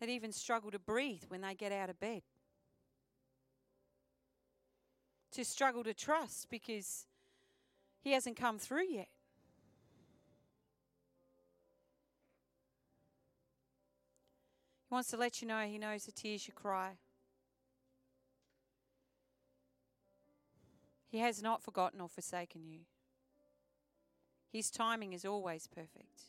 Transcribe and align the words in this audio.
that 0.00 0.08
even 0.08 0.32
struggle 0.32 0.70
to 0.70 0.78
breathe 0.78 1.24
when 1.28 1.40
they 1.40 1.54
get 1.54 1.72
out 1.72 1.90
of 1.90 1.98
bed. 1.98 2.22
To 5.32 5.44
struggle 5.44 5.84
to 5.84 5.94
trust 5.94 6.48
because 6.50 7.06
He 8.00 8.12
hasn't 8.12 8.36
come 8.36 8.58
through 8.58 8.86
yet. 8.88 9.08
He 14.88 14.94
wants 14.94 15.10
to 15.10 15.16
let 15.16 15.42
you 15.42 15.48
know 15.48 15.60
He 15.62 15.78
knows 15.78 16.04
the 16.04 16.12
tears 16.12 16.46
you 16.46 16.54
cry. 16.54 16.98
He 21.10 21.18
has 21.18 21.42
not 21.42 21.62
forgotten 21.62 22.00
or 22.00 22.08
forsaken 22.08 22.66
you. 22.66 22.80
His 24.52 24.70
timing 24.70 25.12
is 25.12 25.24
always 25.24 25.66
perfect. 25.66 26.22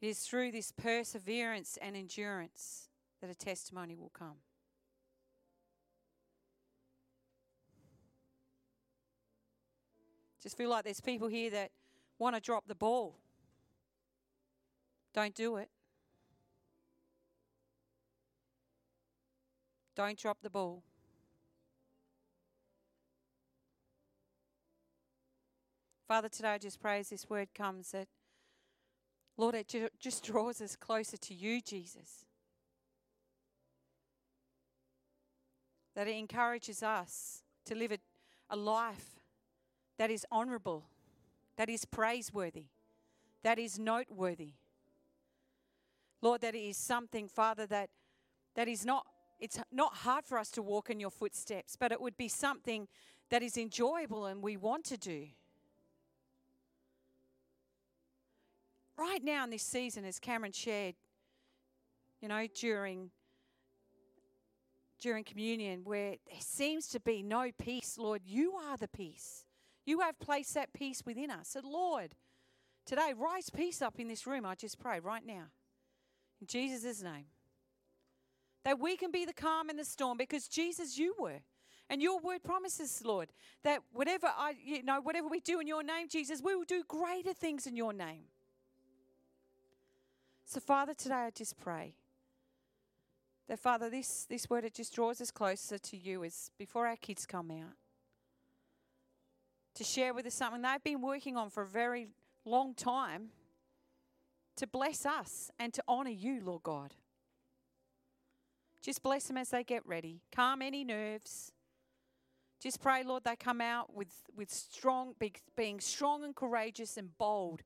It 0.00 0.08
is 0.08 0.20
through 0.20 0.52
this 0.52 0.72
perseverance 0.72 1.78
and 1.80 1.96
endurance 1.96 2.88
that 3.20 3.30
a 3.30 3.34
testimony 3.34 3.96
will 3.96 4.10
come. 4.10 4.36
Just 10.42 10.56
feel 10.56 10.70
like 10.70 10.84
there's 10.84 11.00
people 11.00 11.28
here 11.28 11.50
that 11.50 11.70
want 12.18 12.36
to 12.36 12.40
drop 12.40 12.68
the 12.68 12.74
ball. 12.74 13.16
Don't 15.14 15.34
do 15.34 15.56
it. 15.56 15.70
Don't 19.96 20.18
drop 20.18 20.38
the 20.42 20.50
ball. 20.50 20.82
Father, 26.06 26.28
today 26.28 26.50
I 26.50 26.58
just 26.58 26.78
pray 26.78 27.00
as 27.00 27.08
this 27.08 27.28
word 27.28 27.48
comes 27.54 27.90
that, 27.92 28.06
Lord, 29.36 29.54
it 29.54 29.74
just 29.98 30.24
draws 30.24 30.60
us 30.60 30.76
closer 30.76 31.16
to 31.16 31.34
you, 31.34 31.60
Jesus. 31.60 32.24
That 35.94 36.08
it 36.08 36.16
encourages 36.16 36.82
us 36.82 37.42
to 37.66 37.74
live 37.74 37.92
a, 37.92 37.98
a 38.50 38.56
life 38.56 39.18
that 39.98 40.10
is 40.10 40.26
honorable, 40.30 40.84
that 41.56 41.68
is 41.68 41.84
praiseworthy, 41.84 42.66
that 43.42 43.58
is 43.58 43.78
noteworthy. 43.78 44.52
Lord, 46.22 46.40
that 46.40 46.54
it 46.54 46.62
is 46.62 46.76
something, 46.76 47.28
Father, 47.28 47.66
that, 47.66 47.90
that 48.54 48.68
is 48.68 48.84
not 48.84 49.06
it's 49.38 49.58
not 49.70 49.94
hard 49.94 50.24
for 50.24 50.38
us 50.38 50.50
to 50.52 50.62
walk 50.62 50.90
in 50.90 50.98
your 50.98 51.10
footsteps, 51.10 51.76
but 51.76 51.92
it 51.92 52.00
would 52.00 52.16
be 52.16 52.28
something 52.28 52.88
that 53.30 53.42
is 53.42 53.56
enjoyable 53.56 54.26
and 54.26 54.42
we 54.42 54.56
want 54.56 54.84
to 54.86 54.96
do. 54.96 55.26
Right 58.98 59.22
now 59.22 59.44
in 59.44 59.50
this 59.50 59.62
season, 59.62 60.04
as 60.04 60.18
Cameron 60.18 60.52
shared, 60.52 60.94
you 62.20 62.28
know, 62.28 62.46
during 62.60 63.10
during 64.98 65.24
communion, 65.24 65.82
where 65.84 66.16
there 66.30 66.40
seems 66.40 66.88
to 66.88 66.98
be 66.98 67.22
no 67.22 67.50
peace, 67.58 67.98
Lord, 67.98 68.22
you 68.24 68.54
are 68.54 68.78
the 68.78 68.88
peace. 68.88 69.44
You 69.84 70.00
have 70.00 70.18
placed 70.18 70.54
that 70.54 70.72
peace 70.72 71.02
within 71.04 71.30
us. 71.30 71.48
So, 71.48 71.60
Lord, 71.62 72.14
today, 72.86 73.12
rise 73.14 73.50
peace 73.50 73.82
up 73.82 74.00
in 74.00 74.08
this 74.08 74.26
room, 74.26 74.46
I 74.46 74.54
just 74.54 74.78
pray 74.78 74.98
right 75.00 75.24
now. 75.24 75.44
In 76.40 76.46
Jesus' 76.46 77.02
name. 77.02 77.26
That 78.64 78.80
we 78.80 78.96
can 78.96 79.10
be 79.10 79.24
the 79.24 79.32
calm 79.32 79.70
in 79.70 79.76
the 79.76 79.84
storm 79.84 80.16
because 80.16 80.48
Jesus, 80.48 80.98
you 80.98 81.14
were. 81.18 81.40
And 81.88 82.02
your 82.02 82.18
word 82.18 82.42
promises, 82.42 83.00
Lord, 83.04 83.28
that 83.62 83.82
whatever 83.92 84.26
I, 84.26 84.54
you 84.64 84.82
know, 84.82 85.00
whatever 85.00 85.28
we 85.28 85.38
do 85.38 85.60
in 85.60 85.68
your 85.68 85.84
name, 85.84 86.08
Jesus, 86.08 86.42
we 86.42 86.56
will 86.56 86.64
do 86.64 86.82
greater 86.88 87.32
things 87.32 87.66
in 87.66 87.76
your 87.76 87.92
name. 87.92 88.24
So, 90.48 90.60
Father, 90.60 90.94
today 90.94 91.14
I 91.14 91.30
just 91.30 91.58
pray 91.58 91.96
that, 93.48 93.58
Father, 93.58 93.90
this, 93.90 94.26
this 94.30 94.48
word, 94.48 94.64
it 94.64 94.74
just 94.74 94.94
draws 94.94 95.20
us 95.20 95.32
closer 95.32 95.76
to 95.76 95.96
you 95.96 96.22
as 96.22 96.52
before 96.56 96.86
our 96.86 96.94
kids 96.94 97.26
come 97.26 97.50
out. 97.50 97.74
To 99.74 99.82
share 99.82 100.14
with 100.14 100.24
us 100.24 100.34
something 100.34 100.62
they've 100.62 100.82
been 100.84 101.02
working 101.02 101.36
on 101.36 101.50
for 101.50 101.64
a 101.64 101.66
very 101.66 102.06
long 102.44 102.74
time 102.74 103.30
to 104.56 104.68
bless 104.68 105.04
us 105.04 105.50
and 105.58 105.74
to 105.74 105.82
honor 105.88 106.10
you, 106.10 106.40
Lord 106.40 106.62
God. 106.62 106.94
Just 108.80 109.02
bless 109.02 109.24
them 109.24 109.36
as 109.36 109.50
they 109.50 109.64
get 109.64 109.84
ready. 109.84 110.20
Calm 110.34 110.62
any 110.62 110.84
nerves. 110.84 111.50
Just 112.62 112.80
pray, 112.80 113.02
Lord, 113.02 113.24
they 113.24 113.34
come 113.34 113.60
out 113.60 113.92
with, 113.92 114.14
with 114.34 114.50
strong, 114.50 115.14
being 115.56 115.80
strong 115.80 116.22
and 116.22 116.36
courageous 116.36 116.96
and 116.96 117.18
bold 117.18 117.62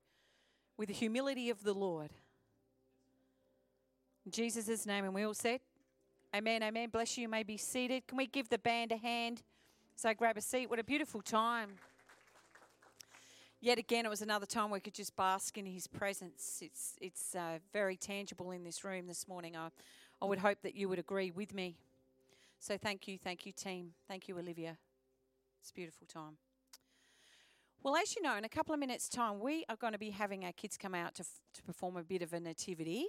with 0.77 0.87
the 0.87 0.95
humility 0.95 1.51
of 1.51 1.63
the 1.63 1.73
Lord. 1.73 2.09
Jesus' 4.29 4.85
name, 4.85 5.05
and 5.05 5.13
we 5.13 5.23
all 5.23 5.33
said, 5.33 5.61
Amen, 6.33 6.63
amen. 6.63 6.89
Bless 6.89 7.17
you. 7.17 7.23
You 7.23 7.29
may 7.29 7.43
be 7.43 7.57
seated. 7.57 8.07
Can 8.07 8.17
we 8.17 8.27
give 8.27 8.47
the 8.49 8.57
band 8.57 8.91
a 8.91 8.97
hand? 8.97 9.41
So 9.95 10.13
grab 10.13 10.37
a 10.37 10.41
seat. 10.41 10.69
What 10.69 10.79
a 10.79 10.83
beautiful 10.83 11.21
time. 11.21 11.71
Yet 13.59 13.77
again, 13.77 14.05
it 14.05 14.09
was 14.09 14.21
another 14.21 14.45
time 14.45 14.71
we 14.71 14.79
could 14.79 14.93
just 14.93 15.15
bask 15.15 15.57
in 15.57 15.65
His 15.65 15.87
presence. 15.87 16.59
It's, 16.61 16.95
it's 17.01 17.35
uh, 17.35 17.59
very 17.73 17.97
tangible 17.97 18.51
in 18.51 18.63
this 18.63 18.83
room 18.83 19.07
this 19.07 19.27
morning. 19.27 19.57
I, 19.57 19.69
I 20.21 20.25
would 20.25 20.39
hope 20.39 20.61
that 20.63 20.75
you 20.75 20.87
would 20.87 20.99
agree 20.99 21.31
with 21.31 21.53
me. 21.53 21.75
So 22.59 22.77
thank 22.77 23.07
you, 23.07 23.17
thank 23.17 23.45
you, 23.45 23.51
team. 23.51 23.91
Thank 24.07 24.27
you, 24.27 24.37
Olivia. 24.37 24.77
It's 25.59 25.71
a 25.71 25.73
beautiful 25.73 26.07
time. 26.07 26.37
Well, 27.83 27.95
as 27.95 28.15
you 28.15 28.21
know, 28.21 28.35
in 28.35 28.45
a 28.45 28.49
couple 28.49 28.73
of 28.73 28.79
minutes' 28.79 29.09
time, 29.09 29.39
we 29.39 29.65
are 29.67 29.75
going 29.75 29.93
to 29.93 29.99
be 29.99 30.11
having 30.11 30.45
our 30.45 30.51
kids 30.53 30.77
come 30.77 30.95
out 30.95 31.15
to, 31.15 31.23
f- 31.23 31.41
to 31.55 31.63
perform 31.63 31.97
a 31.97 32.03
bit 32.03 32.21
of 32.21 32.31
a 32.33 32.39
nativity. 32.39 33.07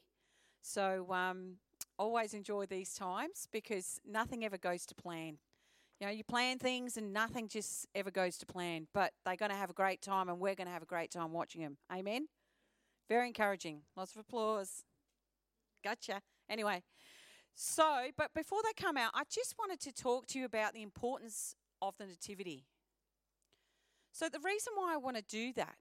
So, 0.62 1.12
um, 1.12 1.56
always 1.98 2.34
enjoy 2.34 2.66
these 2.66 2.94
times 2.94 3.48
because 3.52 4.00
nothing 4.08 4.44
ever 4.44 4.56
goes 4.56 4.86
to 4.86 4.94
plan. 4.94 5.38
You 6.00 6.06
know, 6.06 6.12
you 6.12 6.24
plan 6.24 6.58
things 6.58 6.96
and 6.96 7.12
nothing 7.12 7.48
just 7.48 7.86
ever 7.94 8.10
goes 8.10 8.36
to 8.38 8.46
plan, 8.46 8.88
but 8.92 9.12
they're 9.24 9.36
going 9.36 9.50
to 9.50 9.56
have 9.56 9.70
a 9.70 9.74
great 9.74 10.02
time 10.02 10.28
and 10.28 10.40
we're 10.40 10.54
going 10.54 10.66
to 10.66 10.72
have 10.72 10.82
a 10.82 10.86
great 10.86 11.10
time 11.10 11.32
watching 11.32 11.62
them. 11.62 11.76
Amen? 11.92 12.26
Very 13.08 13.28
encouraging. 13.28 13.82
Lots 13.96 14.14
of 14.14 14.20
applause. 14.20 14.84
Gotcha. 15.84 16.22
Anyway, 16.48 16.82
so, 17.54 18.06
but 18.16 18.32
before 18.34 18.60
they 18.64 18.72
come 18.80 18.96
out, 18.96 19.12
I 19.14 19.22
just 19.30 19.54
wanted 19.58 19.80
to 19.80 19.92
talk 19.92 20.26
to 20.28 20.38
you 20.38 20.44
about 20.44 20.74
the 20.74 20.82
importance 20.82 21.54
of 21.80 21.94
the 21.98 22.06
Nativity. 22.06 22.64
So, 24.12 24.28
the 24.28 24.40
reason 24.40 24.72
why 24.76 24.94
I 24.94 24.96
want 24.96 25.16
to 25.16 25.22
do 25.22 25.52
that 25.54 25.76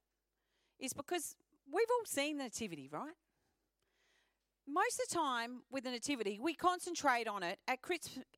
is 0.79 0.93
because 0.93 1.35
we've 1.71 1.87
all 1.89 2.05
seen 2.05 2.37
the 2.37 2.45
Nativity, 2.45 2.89
right? 2.91 3.13
Most 4.73 5.01
of 5.01 5.09
the 5.09 5.15
time 5.15 5.63
with 5.69 5.83
the 5.83 5.91
Nativity, 5.91 6.39
we 6.41 6.53
concentrate 6.53 7.27
on 7.27 7.43
it 7.43 7.59
at, 7.67 7.79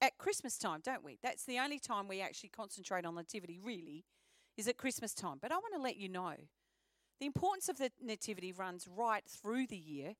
at 0.01 0.17
Christmas 0.17 0.57
time, 0.57 0.81
don't 0.83 1.03
we? 1.03 1.19
That's 1.21 1.45
the 1.45 1.59
only 1.59 1.77
time 1.77 2.07
we 2.07 2.21
actually 2.21 2.49
concentrate 2.49 3.05
on 3.05 3.13
Nativity, 3.13 3.59
really, 3.63 4.03
is 4.57 4.67
at 4.67 4.77
Christmas 4.77 5.13
time. 5.13 5.37
But 5.39 5.51
I 5.51 5.57
want 5.57 5.75
to 5.75 5.81
let 5.81 5.95
you 5.95 6.09
know 6.09 6.33
the 7.19 7.27
importance 7.27 7.69
of 7.69 7.77
the 7.77 7.91
Nativity 8.01 8.51
runs 8.51 8.87
right 8.87 9.23
through 9.27 9.67
the 9.67 9.77
year 9.77 10.15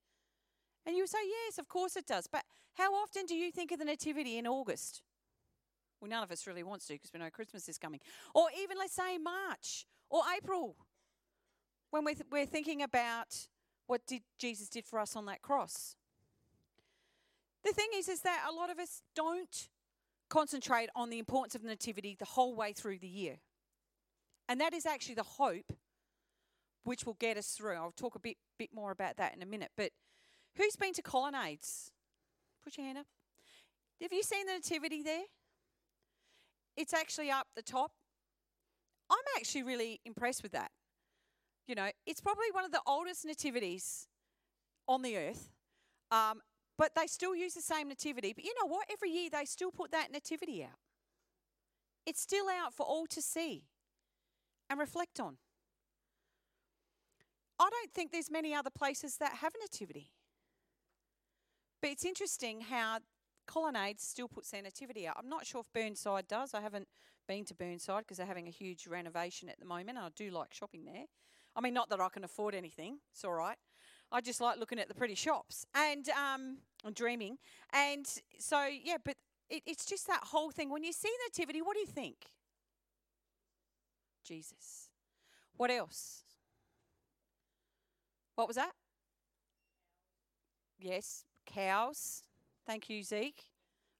and 0.86 0.96
you 0.96 1.08
say, 1.08 1.18
yes, 1.26 1.58
of 1.58 1.68
course 1.68 1.96
it 1.96 2.06
does. 2.06 2.28
But 2.28 2.44
how 2.76 2.94
often 2.94 3.26
do 3.26 3.34
you 3.34 3.52
think 3.52 3.72
of 3.72 3.80
the 3.80 3.86
Nativity 3.86 4.38
in 4.38 4.46
August? 4.46 5.02
Well, 6.00 6.12
none 6.12 6.22
of 6.22 6.32
us 6.32 6.46
really 6.46 6.64
wants 6.64 6.86
to 6.88 6.94
because 6.94 7.12
we 7.12 7.22
know 7.22 7.30
Christmas 7.32 7.68
is 7.68 7.80
coming. 7.80 8.02
Or 8.36 8.50
even, 8.62 8.78
let's 8.78 8.94
say, 8.94 9.18
March 9.18 9.88
or 10.12 10.22
April, 10.38 10.76
when 11.90 12.06
we're, 12.06 12.14
th- 12.14 12.28
we're 12.32 12.46
thinking 12.46 12.84
about 12.84 13.48
what 13.88 14.06
did 14.06 14.22
Jesus 14.38 14.70
did 14.70 14.86
for 14.86 15.00
us 15.00 15.16
on 15.16 15.26
that 15.26 15.42
cross. 15.42 15.96
The 17.64 17.72
thing 17.72 17.90
is, 17.96 18.10
is 18.10 18.22
that 18.22 18.46
a 18.50 18.54
lot 18.54 18.70
of 18.70 18.80
us 18.80 19.02
don't 19.16 19.70
concentrate 20.30 20.90
on 20.96 21.10
the 21.10 21.20
importance 21.20 21.56
of 21.56 21.64
Nativity 21.64 22.16
the 22.18 22.26
whole 22.26 22.56
way 22.56 22.74
through 22.74 23.00
the 23.00 23.08
year. 23.08 23.38
And 24.50 24.60
that 24.60 24.74
is 24.74 24.86
actually 24.86 25.16
the 25.16 25.24
hope 25.24 25.72
which 26.84 27.06
will 27.06 27.18
get 27.20 27.38
us 27.38 27.48
through. 27.50 27.76
I'll 27.76 27.94
talk 27.96 28.16
a 28.16 28.20
bit, 28.20 28.38
bit 28.60 28.70
more 28.74 28.92
about 28.92 29.18
that 29.18 29.36
in 29.36 29.42
a 29.42 29.46
minute. 29.46 29.72
But 29.78 29.92
Who's 30.56 30.76
been 30.76 30.94
to 30.94 31.02
colonnades? 31.02 31.92
Put 32.64 32.78
your 32.78 32.86
hand 32.86 33.00
up. 33.00 33.08
Have 34.02 34.14
you 34.14 34.24
seen 34.24 34.46
the 34.46 34.54
nativity 34.54 35.02
there? 35.02 35.24
It's 36.78 36.94
actually 36.94 37.32
up 37.32 37.48
the 37.56 37.62
top. 37.62 37.92
I'm 39.10 39.18
actually 39.38 39.64
really 39.64 40.00
impressed 40.06 40.44
with 40.44 40.52
that. 40.52 40.72
You 41.68 41.76
know, 41.76 41.90
it's 42.06 42.22
probably 42.22 42.52
one 42.52 42.66
of 42.66 42.72
the 42.72 42.82
oldest 42.86 43.26
nativities 43.26 44.08
on 44.88 45.02
the 45.02 45.18
earth, 45.18 45.50
um, 46.12 46.42
but 46.78 46.96
they 46.96 47.08
still 47.08 47.36
use 47.36 47.54
the 47.54 47.62
same 47.62 47.88
nativity. 47.88 48.34
But 48.34 48.44
you 48.44 48.54
know 48.60 48.68
what? 48.68 48.88
Every 48.92 49.10
year 49.10 49.30
they 49.32 49.46
still 49.46 49.72
put 49.72 49.92
that 49.92 50.12
nativity 50.12 50.64
out. 50.64 50.80
It's 52.06 52.22
still 52.22 52.48
out 52.50 52.74
for 52.74 52.86
all 52.86 53.06
to 53.08 53.22
see 53.22 53.66
and 54.70 54.80
reflect 54.80 55.20
on. 55.20 55.38
I 57.60 57.70
don't 57.70 57.94
think 57.94 58.12
there's 58.12 58.32
many 58.32 58.54
other 58.54 58.70
places 58.70 59.18
that 59.18 59.34
have 59.36 59.54
a 59.56 59.60
nativity. 59.60 60.12
But 61.82 61.92
it's 61.92 62.06
interesting 62.06 62.62
how 62.62 63.00
Colonnade 63.46 64.02
still 64.02 64.28
puts 64.28 64.52
their 64.52 64.62
nativity 64.62 65.08
out. 65.08 65.16
I'm 65.20 65.30
not 65.30 65.46
sure 65.46 65.62
if 65.62 65.72
Burnside 65.74 66.28
does. 66.28 66.54
I 66.54 66.62
haven't 66.62 66.88
been 67.28 67.46
to 67.46 67.54
Burnside 67.54 68.00
because 68.00 68.18
they're 68.18 68.26
having 68.26 68.48
a 68.48 68.52
huge 68.52 68.88
renovation 68.88 69.50
at 69.50 69.60
the 69.60 69.66
moment. 69.66 69.98
I 69.98 70.10
do 70.16 70.30
like 70.32 70.54
shopping 70.54 70.86
there. 70.86 71.06
I 71.56 71.62
mean, 71.62 71.74
not 71.74 71.90
that 71.90 72.00
I 72.00 72.10
can 72.10 72.24
afford 72.24 72.56
anything, 72.56 72.98
it's 73.12 73.24
all 73.24 73.34
right. 73.34 73.58
I 74.14 74.22
just 74.22 74.40
like 74.40 74.60
looking 74.60 74.78
at 74.78 74.88
the 74.88 74.94
pretty 74.94 75.16
shops 75.16 75.66
and 75.74 76.08
um, 76.10 76.58
and 76.86 76.94
dreaming. 76.94 77.40
And 77.74 78.08
so, 78.38 78.66
yeah, 78.66 78.98
but 79.04 79.16
it, 79.50 79.64
it's 79.66 79.86
just 79.86 80.06
that 80.08 80.22
whole 80.26 80.52
thing. 80.52 80.70
When 80.70 80.84
you 80.84 80.94
see 80.94 81.12
nativity, 81.28 81.62
what 81.62 81.74
do 81.74 81.80
you 81.80 81.88
think? 81.88 82.28
Jesus. 84.24 84.90
What 85.58 85.72
else? 85.72 86.24
What 88.36 88.48
was 88.48 88.56
that? 88.56 88.72
Yes, 90.80 91.26
cows. 91.46 92.24
Thank 92.66 92.90
you, 92.90 93.04
Zeke. 93.04 93.44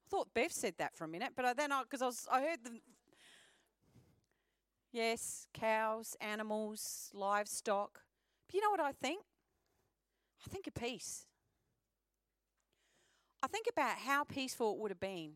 I 0.06 0.10
thought 0.10 0.28
Bev 0.34 0.52
said 0.52 0.74
that 0.78 0.94
for 0.96 1.04
a 1.04 1.08
minute, 1.08 1.30
but 1.36 1.56
then 1.56 1.72
I 1.72 1.82
because 1.82 2.02
I 2.02 2.06
was 2.06 2.26
I 2.30 2.40
heard 2.40 2.58
the 2.62 2.78
yes, 4.92 5.48
cows, 5.52 6.16
animals, 6.20 7.10
livestock. 7.12 8.00
But 8.46 8.54
you 8.54 8.60
know 8.60 8.70
what 8.70 8.80
I 8.80 8.92
think? 8.92 9.24
I 10.44 10.50
think 10.50 10.66
of 10.66 10.74
peace. 10.74 11.26
I 13.42 13.46
think 13.46 13.66
about 13.70 13.98
how 13.98 14.24
peaceful 14.24 14.72
it 14.72 14.78
would 14.78 14.90
have 14.90 15.00
been. 15.00 15.32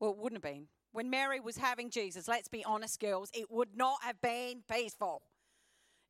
Well, 0.00 0.12
it 0.12 0.18
wouldn't 0.18 0.42
have 0.42 0.52
been. 0.52 0.68
When 0.92 1.10
Mary 1.10 1.40
was 1.40 1.58
having 1.58 1.90
Jesus, 1.90 2.28
let's 2.28 2.48
be 2.48 2.64
honest, 2.64 3.00
girls, 3.00 3.30
it 3.34 3.50
would 3.50 3.76
not 3.76 3.98
have 4.02 4.20
been 4.20 4.62
peaceful. 4.70 5.22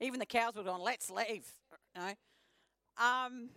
Even 0.00 0.20
the 0.20 0.26
cows 0.26 0.55
would 0.55 0.67
have 0.67 0.75
gone, 0.75 0.85
let's 0.85 1.11
leave. 1.11 1.46
Know? 1.96 2.12
um, 2.96 3.49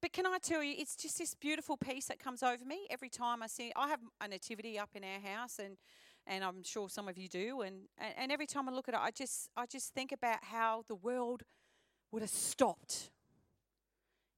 but 0.00 0.12
can 0.12 0.26
I 0.26 0.38
tell 0.38 0.62
you, 0.62 0.74
it's 0.78 0.96
just 0.96 1.18
this 1.18 1.34
beautiful 1.34 1.76
peace 1.76 2.06
that 2.06 2.18
comes 2.18 2.42
over 2.42 2.64
me 2.64 2.86
every 2.88 3.10
time 3.10 3.42
I 3.42 3.46
see. 3.48 3.72
I 3.76 3.88
have 3.88 4.00
a 4.20 4.28
nativity 4.28 4.78
up 4.78 4.90
in 4.94 5.04
our 5.04 5.20
house, 5.20 5.58
and 5.58 5.76
and 6.26 6.42
I'm 6.42 6.62
sure 6.62 6.88
some 6.88 7.08
of 7.08 7.18
you 7.18 7.28
do. 7.28 7.60
And, 7.60 7.82
and 7.98 8.14
and 8.16 8.32
every 8.32 8.46
time 8.46 8.68
I 8.68 8.72
look 8.72 8.88
at 8.88 8.94
it, 8.94 9.00
I 9.00 9.10
just 9.10 9.50
I 9.56 9.66
just 9.66 9.92
think 9.92 10.12
about 10.12 10.38
how 10.42 10.84
the 10.88 10.94
world 10.94 11.42
would 12.12 12.22
have 12.22 12.30
stopped. 12.30 13.10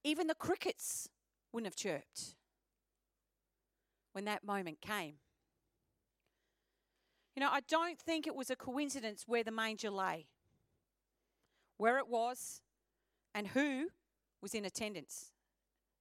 Even 0.04 0.26
the 0.26 0.34
crickets 0.34 1.08
wouldn't 1.52 1.66
have 1.66 1.76
chirped 1.76 2.34
when 4.12 4.24
that 4.24 4.44
moment 4.44 4.80
came. 4.80 5.14
You 7.34 7.40
know, 7.40 7.48
I 7.50 7.60
don't 7.60 7.98
think 7.98 8.26
it 8.26 8.34
was 8.34 8.50
a 8.50 8.56
coincidence 8.56 9.24
where 9.26 9.42
the 9.42 9.50
manger 9.50 9.90
lay, 9.90 10.26
where 11.78 11.98
it 11.98 12.08
was, 12.08 12.60
and 13.34 13.48
who 13.48 13.88
was 14.42 14.54
in 14.54 14.64
attendance. 14.64 15.32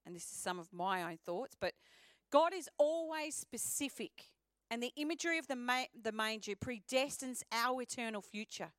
And 0.06 0.16
this 0.16 0.24
is 0.24 0.38
some 0.38 0.60
of 0.60 0.74
my 0.74 1.04
own 1.04 1.18
thoughts, 1.18 1.56
but 1.60 1.74
God 2.32 2.54
is 2.54 2.68
always 2.78 3.36
specific, 3.36 4.32
and 4.70 4.82
the 4.82 4.92
imagery 4.98 5.38
of 5.38 5.48
the, 5.48 5.56
ma- 5.56 5.86
the 6.02 6.12
manger 6.12 6.54
predestines 6.56 7.44
our 7.52 7.82
eternal 7.82 8.22
future. 8.22 8.72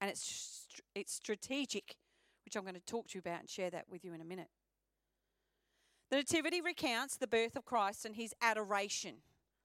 And 0.00 0.10
it's, 0.10 0.66
it's 0.94 1.14
strategic 1.14 1.96
which 2.52 2.58
I'm 2.58 2.64
going 2.64 2.74
to 2.74 2.84
talk 2.84 3.08
to 3.08 3.14
you 3.14 3.20
about 3.20 3.40
and 3.40 3.48
share 3.48 3.70
that 3.70 3.86
with 3.88 4.04
you 4.04 4.12
in 4.12 4.20
a 4.20 4.24
minute. 4.24 4.48
The 6.10 6.16
Nativity 6.16 6.60
recounts 6.60 7.16
the 7.16 7.26
birth 7.26 7.56
of 7.56 7.64
Christ 7.64 8.04
and 8.04 8.14
his 8.14 8.34
adoration. 8.42 9.22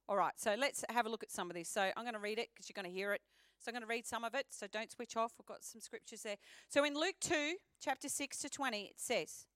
All 0.08 0.16
right, 0.16 0.32
so 0.38 0.56
let's 0.58 0.86
have 0.88 1.06
a 1.06 1.10
look 1.10 1.22
at 1.22 1.30
some 1.30 1.50
of 1.50 1.58
this. 1.58 1.68
So 1.68 1.82
I'm 1.82 2.04
going 2.04 2.14
to 2.14 2.20
read 2.20 2.40
it 2.40 2.48
because 2.54 2.70
you're 2.70 2.82
going 2.82 2.90
to 2.90 2.98
hear 2.98 3.12
it. 3.12 3.20
So 3.60 3.70
I'm 3.70 3.74
going 3.74 3.82
to 3.82 3.88
read 3.88 4.08
some 4.08 4.24
of 4.24 4.34
it, 4.36 4.46
so 4.52 4.68
don't 4.72 4.90
switch 4.90 5.18
off. 5.18 5.34
We've 5.38 5.46
got 5.46 5.66
some 5.66 5.82
scriptures 5.82 6.22
there. 6.22 6.38
So 6.70 6.86
in 6.86 6.94
Luke 6.94 7.16
2, 7.20 7.56
chapter 7.84 8.08
6 8.08 8.38
to 8.40 8.50
20, 8.50 8.84
it 8.84 8.94
says, 8.96 9.48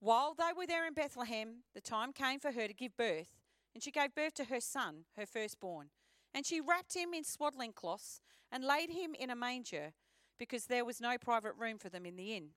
While 0.00 0.34
they 0.34 0.52
were 0.54 0.66
there 0.66 0.86
in 0.86 0.92
Bethlehem, 0.92 1.62
the 1.74 1.80
time 1.80 2.12
came 2.12 2.38
for 2.38 2.52
her 2.52 2.66
to 2.66 2.74
give 2.74 2.98
birth, 2.98 3.38
and 3.72 3.82
she 3.82 3.90
gave 3.90 4.14
birth 4.14 4.34
to 4.34 4.44
her 4.44 4.60
son, 4.60 5.04
her 5.16 5.24
firstborn. 5.24 5.88
And 6.34 6.44
she 6.44 6.60
wrapped 6.60 6.94
him 6.94 7.14
in 7.14 7.24
swaddling 7.24 7.72
cloths 7.72 8.20
and 8.52 8.62
laid 8.62 8.90
him 8.90 9.14
in 9.18 9.30
a 9.30 9.36
manger 9.36 9.94
because 10.38 10.66
there 10.66 10.84
was 10.84 11.00
no 11.00 11.18
private 11.18 11.54
room 11.58 11.78
for 11.78 11.88
them 11.88 12.06
in 12.06 12.16
the 12.16 12.34
inn. 12.34 12.50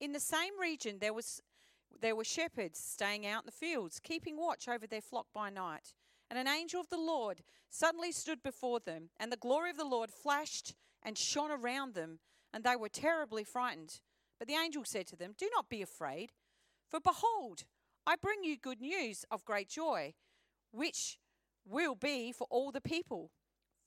In 0.00 0.12
the 0.12 0.20
same 0.20 0.58
region, 0.60 0.98
there, 1.00 1.14
was, 1.14 1.40
there 2.00 2.16
were 2.16 2.24
shepherds 2.24 2.78
staying 2.78 3.26
out 3.26 3.42
in 3.42 3.46
the 3.46 3.52
fields, 3.52 4.00
keeping 4.02 4.36
watch 4.36 4.68
over 4.68 4.86
their 4.86 5.00
flock 5.00 5.26
by 5.34 5.50
night. 5.50 5.94
And 6.30 6.38
an 6.38 6.48
angel 6.48 6.80
of 6.80 6.88
the 6.88 6.98
Lord 6.98 7.42
suddenly 7.70 8.12
stood 8.12 8.42
before 8.42 8.80
them, 8.80 9.10
and 9.18 9.30
the 9.30 9.36
glory 9.36 9.70
of 9.70 9.76
the 9.76 9.84
Lord 9.84 10.10
flashed 10.10 10.74
and 11.02 11.18
shone 11.18 11.50
around 11.50 11.94
them, 11.94 12.18
and 12.52 12.64
they 12.64 12.76
were 12.76 12.88
terribly 12.88 13.44
frightened. 13.44 14.00
But 14.38 14.48
the 14.48 14.54
angel 14.54 14.84
said 14.84 15.06
to 15.08 15.16
them, 15.16 15.34
Do 15.36 15.48
not 15.54 15.68
be 15.68 15.82
afraid, 15.82 16.32
for 16.88 17.00
behold, 17.00 17.64
I 18.06 18.16
bring 18.16 18.42
you 18.42 18.56
good 18.56 18.80
news 18.80 19.24
of 19.30 19.44
great 19.44 19.68
joy, 19.68 20.14
which 20.72 21.18
will 21.66 21.94
be 21.94 22.32
for 22.32 22.46
all 22.50 22.70
the 22.70 22.80
people. 22.80 23.30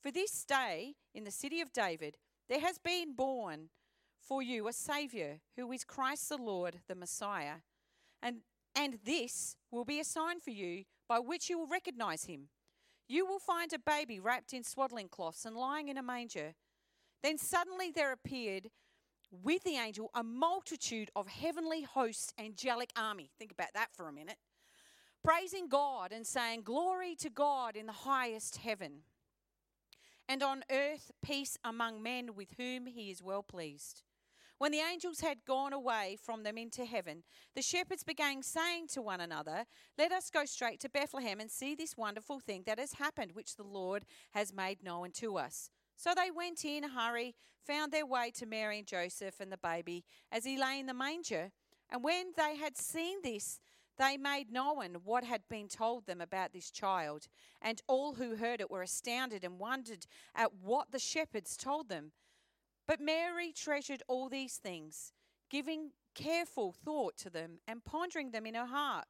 For 0.00 0.10
this 0.10 0.44
day 0.44 0.94
in 1.14 1.24
the 1.24 1.30
city 1.30 1.60
of 1.60 1.72
David, 1.72 2.16
there 2.48 2.60
has 2.60 2.78
been 2.78 3.14
born 3.14 3.68
for 4.20 4.42
you 4.42 4.68
a 4.68 4.72
Saviour 4.72 5.38
who 5.56 5.70
is 5.72 5.84
Christ 5.84 6.28
the 6.28 6.36
Lord, 6.36 6.80
the 6.88 6.94
Messiah. 6.94 7.56
And, 8.22 8.38
and 8.74 8.98
this 9.04 9.56
will 9.70 9.84
be 9.84 10.00
a 10.00 10.04
sign 10.04 10.40
for 10.40 10.50
you 10.50 10.84
by 11.08 11.18
which 11.18 11.48
you 11.48 11.58
will 11.58 11.66
recognize 11.66 12.24
him. 12.24 12.48
You 13.08 13.26
will 13.26 13.38
find 13.38 13.72
a 13.72 13.78
baby 13.78 14.20
wrapped 14.20 14.52
in 14.52 14.64
swaddling 14.64 15.08
cloths 15.08 15.44
and 15.44 15.56
lying 15.56 15.88
in 15.88 15.96
a 15.96 16.02
manger. 16.02 16.54
Then 17.22 17.38
suddenly 17.38 17.90
there 17.90 18.12
appeared 18.12 18.68
with 19.30 19.64
the 19.64 19.76
angel 19.76 20.10
a 20.14 20.22
multitude 20.22 21.10
of 21.16 21.28
heavenly 21.28 21.82
hosts, 21.82 22.32
angelic 22.38 22.92
army. 22.96 23.30
Think 23.38 23.52
about 23.52 23.72
that 23.74 23.88
for 23.92 24.08
a 24.08 24.12
minute. 24.12 24.36
Praising 25.24 25.68
God 25.68 26.12
and 26.12 26.26
saying, 26.26 26.62
Glory 26.62 27.14
to 27.16 27.30
God 27.30 27.76
in 27.76 27.86
the 27.86 27.92
highest 27.92 28.58
heaven 28.58 29.00
and 30.28 30.42
on 30.42 30.62
earth 30.70 31.10
peace 31.22 31.56
among 31.64 32.02
men 32.02 32.34
with 32.34 32.54
whom 32.58 32.86
he 32.86 33.10
is 33.10 33.22
well 33.22 33.42
pleased. 33.42 34.02
When 34.58 34.72
the 34.72 34.80
angels 34.80 35.20
had 35.20 35.44
gone 35.44 35.72
away 35.72 36.18
from 36.20 36.42
them 36.42 36.58
into 36.58 36.84
heaven, 36.84 37.22
the 37.54 37.62
shepherds 37.62 38.02
began 38.02 38.42
saying 38.42 38.88
to 38.88 39.02
one 39.02 39.20
another, 39.20 39.66
Let 39.96 40.10
us 40.10 40.30
go 40.30 40.44
straight 40.44 40.80
to 40.80 40.88
Bethlehem 40.88 41.38
and 41.38 41.48
see 41.48 41.76
this 41.76 41.96
wonderful 41.96 42.40
thing 42.40 42.64
that 42.66 42.80
has 42.80 42.94
happened, 42.94 43.32
which 43.32 43.54
the 43.54 43.62
Lord 43.62 44.04
has 44.32 44.52
made 44.52 44.82
known 44.82 45.12
to 45.12 45.38
us. 45.38 45.70
So 45.96 46.12
they 46.14 46.32
went 46.32 46.64
in 46.64 46.82
a 46.82 46.88
hurry, 46.88 47.36
found 47.64 47.92
their 47.92 48.06
way 48.06 48.32
to 48.34 48.46
Mary 48.46 48.78
and 48.78 48.86
Joseph 48.86 49.38
and 49.38 49.52
the 49.52 49.58
baby 49.58 50.04
as 50.32 50.44
he 50.44 50.58
lay 50.58 50.80
in 50.80 50.86
the 50.86 50.94
manger. 50.94 51.52
And 51.90 52.02
when 52.02 52.32
they 52.36 52.56
had 52.56 52.76
seen 52.76 53.18
this, 53.22 53.60
they 53.98 54.16
made 54.16 54.52
known 54.52 54.96
what 55.04 55.24
had 55.24 55.42
been 55.48 55.68
told 55.68 56.06
them 56.06 56.20
about 56.20 56.52
this 56.52 56.70
child, 56.70 57.26
and 57.60 57.82
all 57.86 58.14
who 58.14 58.36
heard 58.36 58.60
it 58.60 58.70
were 58.70 58.82
astounded 58.82 59.44
and 59.44 59.58
wondered 59.58 60.06
at 60.34 60.54
what 60.54 60.92
the 60.92 60.98
shepherds 60.98 61.56
told 61.56 61.88
them. 61.88 62.12
But 62.86 63.00
Mary 63.00 63.52
treasured 63.52 64.02
all 64.08 64.28
these 64.28 64.56
things, 64.56 65.12
giving 65.50 65.90
careful 66.14 66.72
thought 66.72 67.16
to 67.18 67.30
them 67.30 67.58
and 67.66 67.84
pondering 67.84 68.30
them 68.30 68.46
in 68.46 68.54
her 68.54 68.66
heart. 68.66 69.06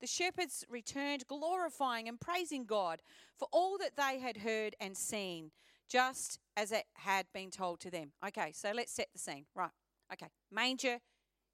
The 0.00 0.06
shepherds 0.06 0.64
returned, 0.68 1.28
glorifying 1.28 2.08
and 2.08 2.20
praising 2.20 2.64
God 2.64 3.00
for 3.38 3.46
all 3.52 3.78
that 3.78 3.96
they 3.96 4.18
had 4.18 4.38
heard 4.38 4.74
and 4.80 4.96
seen, 4.96 5.52
just 5.88 6.40
as 6.56 6.72
it 6.72 6.86
had 6.94 7.26
been 7.32 7.50
told 7.50 7.78
to 7.80 7.90
them. 7.90 8.12
Okay, 8.26 8.50
so 8.52 8.72
let's 8.74 8.92
set 8.92 9.08
the 9.12 9.18
scene. 9.18 9.46
Right. 9.54 9.70
Okay. 10.12 10.28
Manger, 10.50 10.98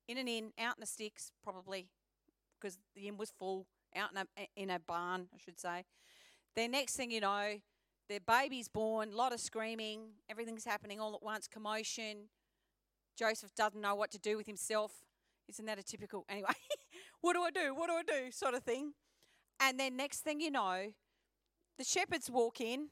in 0.08 0.16
an 0.16 0.28
inn, 0.28 0.52
out 0.58 0.76
in 0.76 0.80
the 0.80 0.86
sticks, 0.86 1.30
probably 1.44 1.88
because 2.60 2.78
the 2.94 3.08
inn 3.08 3.16
was 3.16 3.30
full, 3.30 3.66
out 3.94 4.10
in 4.12 4.18
a, 4.18 4.48
in 4.56 4.70
a 4.70 4.78
barn, 4.78 5.28
I 5.34 5.38
should 5.38 5.58
say. 5.58 5.84
Then 6.56 6.72
next 6.72 6.96
thing 6.96 7.10
you 7.10 7.20
know, 7.20 7.54
their 8.08 8.20
baby's 8.20 8.68
born, 8.68 9.12
a 9.12 9.16
lot 9.16 9.32
of 9.32 9.40
screaming, 9.40 10.12
everything's 10.30 10.64
happening 10.64 10.98
all 11.00 11.14
at 11.14 11.22
once, 11.22 11.46
commotion. 11.46 12.28
Joseph 13.18 13.54
doesn't 13.54 13.80
know 13.80 13.94
what 13.94 14.10
to 14.12 14.18
do 14.18 14.36
with 14.36 14.46
himself. 14.46 14.92
Isn't 15.48 15.66
that 15.66 15.78
a 15.78 15.82
typical, 15.82 16.24
anyway, 16.28 16.54
what 17.20 17.34
do 17.34 17.42
I 17.42 17.50
do? 17.50 17.74
What 17.74 17.88
do 17.88 17.94
I 17.94 18.02
do? 18.02 18.30
sort 18.30 18.54
of 18.54 18.62
thing. 18.62 18.92
And 19.60 19.78
then 19.78 19.96
next 19.96 20.20
thing 20.20 20.40
you 20.40 20.50
know, 20.50 20.92
the 21.78 21.84
shepherds 21.84 22.30
walk 22.30 22.60
in 22.60 22.88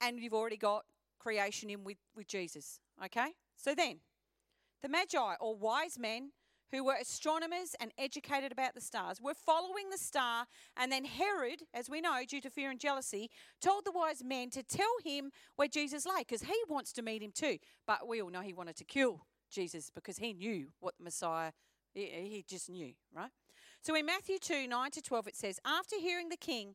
and 0.00 0.18
you've 0.18 0.34
already 0.34 0.56
got 0.56 0.84
creation 1.18 1.70
in 1.70 1.84
with, 1.84 1.98
with 2.16 2.26
Jesus. 2.26 2.80
Okay? 3.04 3.34
So 3.56 3.74
then, 3.74 4.00
the 4.82 4.88
Magi, 4.88 5.34
or 5.40 5.54
wise 5.56 5.98
men, 5.98 6.30
who 6.72 6.84
were 6.84 6.96
astronomers 7.00 7.74
and 7.80 7.92
educated 7.98 8.52
about 8.52 8.74
the 8.74 8.80
stars, 8.80 9.20
were 9.20 9.34
following 9.34 9.90
the 9.90 9.98
star. 9.98 10.46
And 10.76 10.90
then 10.90 11.04
Herod, 11.04 11.62
as 11.74 11.90
we 11.90 12.00
know, 12.00 12.20
due 12.28 12.40
to 12.40 12.50
fear 12.50 12.70
and 12.70 12.80
jealousy, 12.80 13.30
told 13.60 13.84
the 13.84 13.92
wise 13.92 14.22
men 14.24 14.50
to 14.50 14.62
tell 14.62 14.94
him 15.04 15.30
where 15.56 15.68
Jesus 15.68 16.06
lay 16.06 16.20
because 16.20 16.42
he 16.42 16.56
wants 16.68 16.92
to 16.94 17.02
meet 17.02 17.22
him 17.22 17.32
too. 17.32 17.58
But 17.86 18.06
we 18.06 18.22
all 18.22 18.30
know 18.30 18.40
he 18.40 18.54
wanted 18.54 18.76
to 18.76 18.84
kill 18.84 19.26
Jesus 19.50 19.90
because 19.90 20.18
he 20.18 20.32
knew 20.32 20.68
what 20.80 20.94
the 20.98 21.04
Messiah, 21.04 21.52
he 21.94 22.44
just 22.48 22.70
knew, 22.70 22.92
right? 23.14 23.30
So 23.82 23.94
in 23.94 24.06
Matthew 24.06 24.38
2 24.38 24.68
9 24.68 24.90
to 24.92 25.02
12, 25.02 25.28
it 25.28 25.36
says, 25.36 25.58
After 25.64 25.96
hearing 25.98 26.28
the 26.28 26.36
king, 26.36 26.74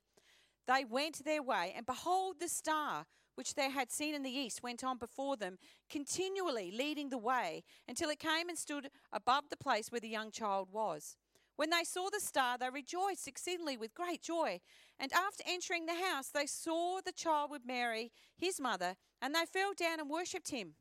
they 0.67 0.83
went 0.83 1.23
their 1.23 1.43
way, 1.43 1.73
and 1.75 1.85
behold, 1.85 2.37
the 2.39 2.47
star 2.47 3.05
which 3.35 3.53
they 3.53 3.69
had 3.69 3.91
seen 3.91 4.15
in 4.15 4.23
the 4.23 4.29
east 4.29 4.63
went 4.63 4.83
on 4.83 4.97
before 4.97 5.37
them, 5.37 5.57
continually 5.89 6.71
leading 6.71 7.09
the 7.09 7.17
way, 7.17 7.63
until 7.87 8.09
it 8.09 8.19
came 8.19 8.49
and 8.49 8.57
stood 8.57 8.89
above 9.13 9.45
the 9.49 9.57
place 9.57 9.91
where 9.91 10.01
the 10.01 10.09
young 10.09 10.31
child 10.31 10.69
was. 10.71 11.15
When 11.55 11.69
they 11.69 11.83
saw 11.83 12.09
the 12.09 12.19
star, 12.19 12.57
they 12.57 12.69
rejoiced 12.69 13.27
exceedingly 13.27 13.77
with 13.77 13.93
great 13.93 14.21
joy. 14.21 14.59
And 14.99 15.13
after 15.13 15.43
entering 15.47 15.85
the 15.85 15.93
house, 15.93 16.27
they 16.27 16.47
saw 16.47 16.99
the 17.05 17.13
child 17.13 17.49
with 17.49 17.65
Mary, 17.65 18.11
his 18.35 18.59
mother, 18.59 18.95
and 19.21 19.33
they 19.33 19.45
fell 19.45 19.73
down 19.73 19.99
and 19.99 20.09
worshipped 20.09 20.51
him. 20.51 20.73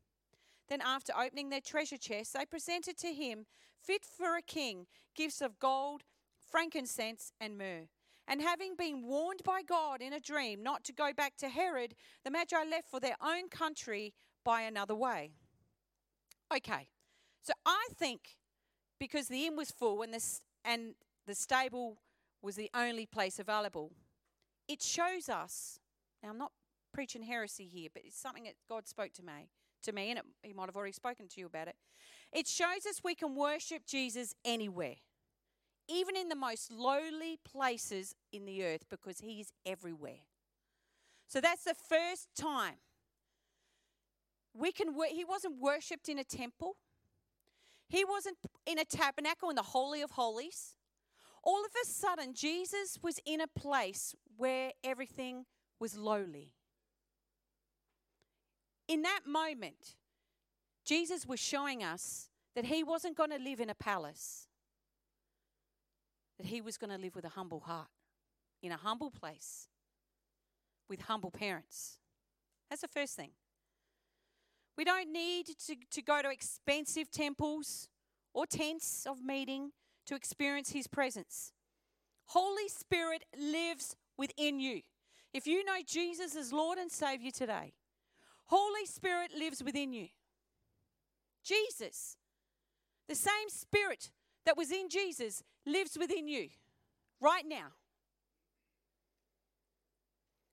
Then, 0.69 0.81
after 0.81 1.13
opening 1.17 1.51
their 1.51 1.61
treasure 1.61 1.99
chests, 1.99 2.33
they 2.33 2.47
presented 2.47 2.97
to 2.99 3.13
him, 3.13 3.47
fit 3.81 4.05
for 4.05 4.37
a 4.37 4.43
king, 4.43 4.87
gifts 5.15 5.41
of 5.41 5.59
gold, 5.59 6.03
frankincense, 6.41 7.33
and 7.41 7.57
myrrh. 7.57 7.89
And 8.27 8.41
having 8.41 8.75
been 8.77 9.03
warned 9.03 9.43
by 9.45 9.63
God 9.63 10.01
in 10.01 10.13
a 10.13 10.21
dream 10.21 10.63
not 10.63 10.83
to 10.85 10.93
go 10.93 11.13
back 11.13 11.37
to 11.39 11.49
Herod, 11.49 11.95
the 12.25 12.31
Magi 12.31 12.65
left 12.65 12.89
for 12.91 13.01
their 13.01 13.17
own 13.23 13.49
country 13.49 14.15
by 14.45 14.63
another 14.63 14.95
way. 14.95 15.33
Okay, 16.55 16.89
so 17.43 17.53
I 17.67 17.89
think 17.95 18.37
because 18.99 19.29
the 19.29 19.47
inn 19.47 19.57
was 19.57 19.71
full 19.71 20.03
and 20.03 20.15
the, 20.15 20.25
and 20.65 20.95
the 21.27 21.35
stable 21.35 21.99
was 22.41 22.57
the 22.57 22.71
only 22.75 23.07
place 23.07 23.39
available, 23.39 23.93
it 24.69 24.83
shows 24.83 25.29
us. 25.29 25.81
Now, 26.23 26.31
I'm 26.31 26.39
not 26.39 26.53
preaching 26.93 27.23
heresy 27.23 27.67
here, 27.67 27.89
but 27.93 28.03
it's 28.07 28.19
something 28.19 28.45
that 28.45 28.55
God 28.69 28.87
spoke 28.87 29.13
to 29.15 29.23
me, 29.23 29.51
to 29.83 29.93
me, 29.93 30.11
and 30.11 30.19
it, 30.21 30.25
He 30.43 30.53
might 30.53 30.67
have 30.67 30.77
already 30.77 30.93
spoken 30.93 31.29
to 31.29 31.41
you 31.41 31.47
about 31.47 31.69
it. 31.69 31.77
It 32.33 32.47
shows 32.47 32.87
us 32.89 33.01
we 33.03 33.15
can 33.15 33.35
worship 33.35 33.87
Jesus 33.87 34.35
anywhere, 34.45 34.97
even 35.89 36.17
in 36.17 36.29
the 36.29 36.37
most 36.37 36.71
lowly 36.71 37.39
places 37.45 38.15
in 38.33 38.45
the 38.45 38.65
earth, 38.65 38.85
because 38.91 39.21
He 39.21 39.41
is 39.41 39.53
everywhere. 39.67 40.25
So 41.27 41.41
that's 41.41 41.65
the 41.65 41.75
first 41.75 42.29
time 42.37 42.77
we 44.55 44.73
can. 44.73 44.95
He 45.11 45.25
wasn't 45.25 45.61
worshipped 45.61 46.09
in 46.09 46.19
a 46.19 46.25
temple. 46.25 46.77
He 47.89 48.05
wasn't 48.05 48.39
in 48.67 48.79
a 48.79 48.85
tabernacle 48.85 49.51
in 49.51 49.57
the 49.57 49.63
Holy 49.63 50.01
of 50.01 50.13
Holies. 50.13 50.75
All 51.43 51.63
of 51.65 51.71
a 51.83 51.87
sudden, 51.87 52.33
Jesus 52.35 52.99
was 53.03 53.21
in 53.27 53.41
a 53.41 53.47
place 53.47 54.15
where 54.37 54.73
everything 54.83 55.45
was 55.79 55.97
lowly. 55.97 56.53
In 58.89 59.03
that 59.03 59.21
moment, 59.27 59.97
Jesus 60.85 61.27
was 61.27 61.41
showing 61.41 61.83
us 61.83 62.31
that 62.55 62.67
he 62.67 62.83
wasn't 62.83 63.17
going 63.17 63.31
to 63.31 63.39
live 63.39 63.61
in 63.61 63.71
a 63.71 63.75
palace, 63.75 64.47
that 66.39 66.47
he 66.47 66.61
was 66.61 66.77
going 66.77 66.91
to 66.91 66.99
live 66.99 67.15
with 67.15 67.25
a 67.25 67.31
humble 67.31 67.61
heart, 67.61 67.89
in 68.63 68.73
a 68.73 68.77
humble 68.77 69.11
place, 69.11 69.69
with 70.89 71.03
humble 71.03 71.31
parents. 71.31 71.99
That's 72.69 72.83
the 72.83 72.89
first 72.89 73.17
thing. 73.17 73.31
We 74.77 74.85
don't 74.85 75.13
need 75.13 75.47
to, 75.67 75.77
to 75.93 76.03
go 76.03 76.21
to 76.23 76.31
expensive 76.31 77.11
temples 77.11 77.89
or 78.33 78.47
tents 78.47 79.07
of 79.07 79.23
meeting 79.23 79.71
to 80.07 80.15
experience 80.15 80.71
His 80.71 80.87
presence. 80.87 81.53
Holy 82.27 82.69
Spirit 82.69 83.25
lives 83.39 83.97
within 84.19 84.59
you. 84.59 84.81
If 85.33 85.47
you 85.47 85.65
know 85.65 85.79
Jesus 85.87 86.37
as 86.37 86.53
Lord 86.53 86.79
and 86.79 86.91
Savior 86.91 87.31
today, 87.31 87.75
Holy 88.47 88.87
Spirit 88.87 89.31
lives 89.37 89.63
within 89.63 89.93
you. 89.93 90.09
Jesus, 91.45 92.17
the 93.09 93.15
same 93.15 93.49
Spirit 93.49 94.11
that 94.47 94.57
was 94.57 94.71
in 94.71 94.89
Jesus, 94.89 95.43
lives 95.67 95.97
within 95.99 96.29
you 96.29 96.49
right 97.21 97.45
now. 97.47 97.69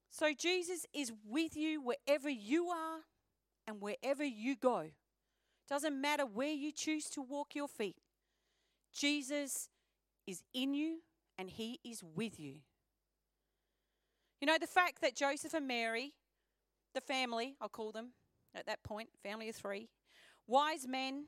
So 0.10 0.34
Jesus 0.34 0.86
is 0.94 1.12
with 1.28 1.56
you 1.56 1.82
wherever 1.82 2.30
you 2.30 2.68
are 2.68 3.00
and 3.68 3.82
wherever 3.82 4.24
you 4.24 4.56
go. 4.56 4.90
Doesn't 5.70 6.00
matter 6.00 6.26
where 6.26 6.52
you 6.52 6.72
choose 6.72 7.06
to 7.12 7.22
walk 7.22 7.56
your 7.56 7.68
feet, 7.68 7.98
Jesus 8.94 9.70
is 10.28 10.44
in 10.54 10.74
you 10.74 10.98
and 11.38 11.50
he 11.50 11.80
is 11.84 12.04
with 12.16 12.40
you. 12.40 12.56
You 14.42 14.48
know, 14.48 14.58
the 14.60 14.68
fact 14.68 15.02
that 15.02 15.16
Joseph 15.16 15.54
and 15.54 15.68
Mary, 15.68 16.14
the 16.94 17.02
family, 17.02 17.56
I'll 17.62 17.70
call 17.70 17.92
them 17.92 18.10
at 18.54 18.66
that 18.66 18.84
point, 18.84 19.10
family 19.24 19.50
of 19.50 19.56
three, 19.56 19.88
wise 20.48 20.88
men, 20.88 21.26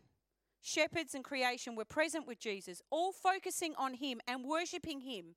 shepherds, 0.64 1.14
and 1.14 1.24
creation 1.24 1.76
were 1.76 1.86
present 1.86 2.26
with 2.26 2.40
Jesus, 2.40 2.82
all 2.90 3.12
focusing 3.12 3.76
on 3.78 3.94
him 3.94 4.20
and 4.28 4.44
worshipping 4.44 5.02
him, 5.02 5.36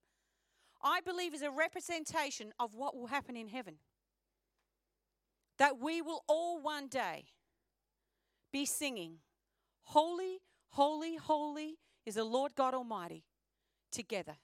I 0.83 1.01
believe 1.01 1.35
is 1.35 1.43
a 1.43 1.51
representation 1.51 2.53
of 2.59 2.73
what 2.73 2.97
will 2.97 3.09
happen 3.09 3.37
in 3.37 3.49
heaven 3.49 3.77
that 5.59 5.79
we 5.79 6.03
will 6.03 6.23
all 6.29 6.61
one 6.61 6.89
day 6.89 7.25
be 8.53 8.65
singing, 8.65 9.19
Holy, 9.83 10.39
holy, 10.71 11.17
holy 11.17 11.79
is 12.05 12.17
the 12.17 12.25
Lord 12.25 12.55
God 12.55 12.75
Almighty, 12.75 13.25
together, 13.93 14.37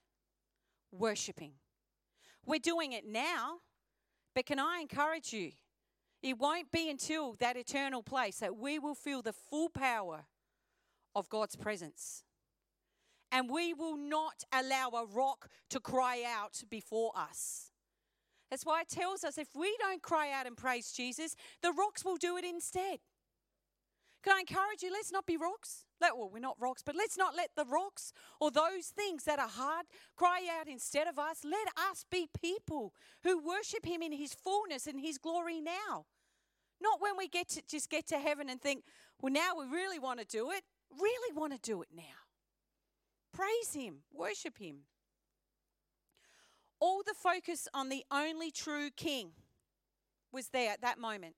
worshiping. 0.93 1.53
We're 2.47 2.61
doing 2.61 2.93
it 2.93 3.07
now, 3.07 3.59
but 4.35 4.47
can 4.47 4.59
I 4.59 4.79
encourage 4.81 5.33
you? 5.33 5.53
It 6.23 6.39
won't 6.39 6.71
be 6.71 6.89
until 6.89 7.35
that 7.41 7.57
eternal 7.57 8.03
place 8.03 8.39
that 8.39 8.57
we 8.57 8.79
will 8.79 8.95
feel 8.95 9.23
the 9.23 9.33
full 9.33 9.69
power 9.69 10.27
of 11.15 11.29
God's 11.29 11.57
presence. 11.57 12.23
And 13.31 13.49
we 13.51 13.73
will 13.73 13.97
not 13.97 14.45
allow 14.53 14.91
a 14.91 15.07
rock 15.07 15.49
to 15.71 15.81
cry 15.81 16.23
out 16.27 16.63
before 16.71 17.13
us. 17.17 17.71
That's 18.51 18.67
why 18.67 18.83
it 18.83 18.89
tells 18.89 19.25
us 19.25 19.39
if 19.39 19.49
we 19.57 19.75
don't 19.79 20.03
cry 20.03 20.31
out 20.31 20.47
and 20.47 20.57
praise 20.57 20.93
Jesus, 20.93 21.35
the 21.63 21.73
rocks 21.73 22.05
will 22.05 22.17
do 22.17 22.37
it 22.37 22.45
instead. 22.45 22.99
Can 24.23 24.37
I 24.37 24.41
encourage 24.41 24.83
you? 24.83 24.93
Let's 24.93 25.11
not 25.11 25.27
be 25.27 25.37
rocks. 25.37 25.85
Let, 26.01 26.17
well, 26.17 26.31
we're 26.33 26.39
not 26.39 26.57
rocks, 26.61 26.83
but 26.85 26.95
let's 26.95 27.17
not 27.17 27.35
let 27.35 27.51
the 27.57 27.65
rocks 27.65 28.13
or 28.41 28.51
those 28.51 28.87
things 28.95 29.25
that 29.25 29.39
are 29.39 29.49
hard 29.49 29.87
cry 30.17 30.47
out 30.61 30.69
instead 30.69 31.09
of 31.09 31.19
us. 31.19 31.39
Let 31.45 31.69
us 31.91 32.05
be 32.11 32.29
people 32.41 32.95
who 33.25 33.45
worship 33.45 33.85
Him 33.85 34.03
in 34.03 34.13
His 34.13 34.35
fullness 34.35 34.87
and 34.87 35.01
His 35.01 35.19
glory 35.19 35.61
now. 35.61 36.07
Not 36.81 37.01
when 37.01 37.17
we 37.17 37.29
get 37.29 37.49
to 37.51 37.63
just 37.69 37.91
get 37.91 38.07
to 38.09 38.19
heaven 38.19 38.49
and 38.49 38.61
think, 38.61 38.85
well, 39.21 39.33
now 39.33 39.53
we 39.59 39.67
really 39.67 39.99
want 39.99 40.21
to 40.21 40.27
do 40.27 40.51
it. 40.51 40.63
Really 41.01 41.37
want 41.37 41.53
to 41.53 41.59
do 41.59 41.83
it 41.83 41.89
now. 41.95 42.03
Praise 43.33 43.75
Him, 43.75 43.99
worship 44.13 44.59
Him 44.59 44.81
all 46.83 47.05
the 47.07 47.15
focus 47.15 47.69
on 47.73 47.91
the 47.91 48.05
only 48.11 48.51
true 48.51 48.91
king 48.91 49.31
was 50.33 50.49
there 50.49 50.73
at 50.73 50.81
that 50.81 50.99
moment. 50.99 51.37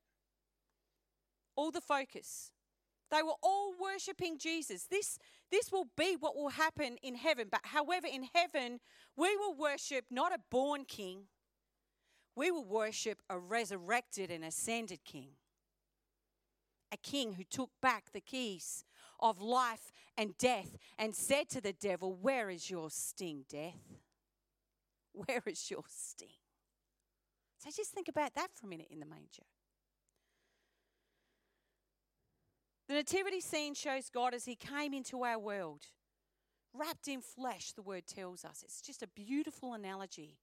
All 1.54 1.70
the 1.70 1.82
focus. 1.82 2.50
They 3.10 3.22
were 3.22 3.34
all 3.42 3.74
worshiping 3.78 4.38
Jesus. 4.38 4.86
This, 4.86 5.18
this 5.50 5.70
will 5.70 5.88
be 5.98 6.16
what 6.18 6.34
will 6.34 6.48
happen 6.48 6.96
in 7.02 7.14
heaven. 7.14 7.48
But 7.50 7.60
however, 7.64 8.06
in 8.10 8.26
heaven, 8.34 8.80
we 9.18 9.36
will 9.36 9.54
worship 9.54 10.06
not 10.10 10.34
a 10.34 10.38
born 10.50 10.86
king, 10.86 11.24
we 12.34 12.50
will 12.50 12.64
worship 12.64 13.20
a 13.28 13.38
resurrected 13.38 14.30
and 14.30 14.44
ascended 14.44 15.04
king. 15.04 15.32
A 16.90 16.96
king 16.96 17.34
who 17.34 17.44
took 17.44 17.70
back 17.82 18.12
the 18.12 18.20
keys 18.22 18.82
of 19.20 19.40
life 19.40 19.92
and 20.16 20.36
death 20.38 20.76
and 20.98 21.14
said 21.14 21.48
to 21.50 21.60
the 21.60 21.72
devil, 21.72 22.14
Where 22.14 22.50
is 22.50 22.70
your 22.70 22.90
sting, 22.90 23.44
death? 23.48 23.80
Where 25.12 25.42
is 25.46 25.70
your 25.70 25.84
sting? 25.88 26.28
So 27.58 27.70
just 27.74 27.92
think 27.92 28.08
about 28.08 28.34
that 28.34 28.48
for 28.52 28.66
a 28.66 28.68
minute 28.68 28.88
in 28.90 29.00
the 29.00 29.06
manger. 29.06 29.44
The 32.88 32.94
nativity 32.94 33.40
scene 33.40 33.74
shows 33.74 34.10
God 34.10 34.34
as 34.34 34.44
he 34.44 34.56
came 34.56 34.92
into 34.92 35.24
our 35.24 35.38
world, 35.38 35.84
wrapped 36.74 37.08
in 37.08 37.22
flesh, 37.22 37.72
the 37.72 37.82
word 37.82 38.06
tells 38.06 38.44
us. 38.44 38.62
It's 38.62 38.82
just 38.82 39.02
a 39.02 39.08
beautiful 39.08 39.72
analogy. 39.72 40.36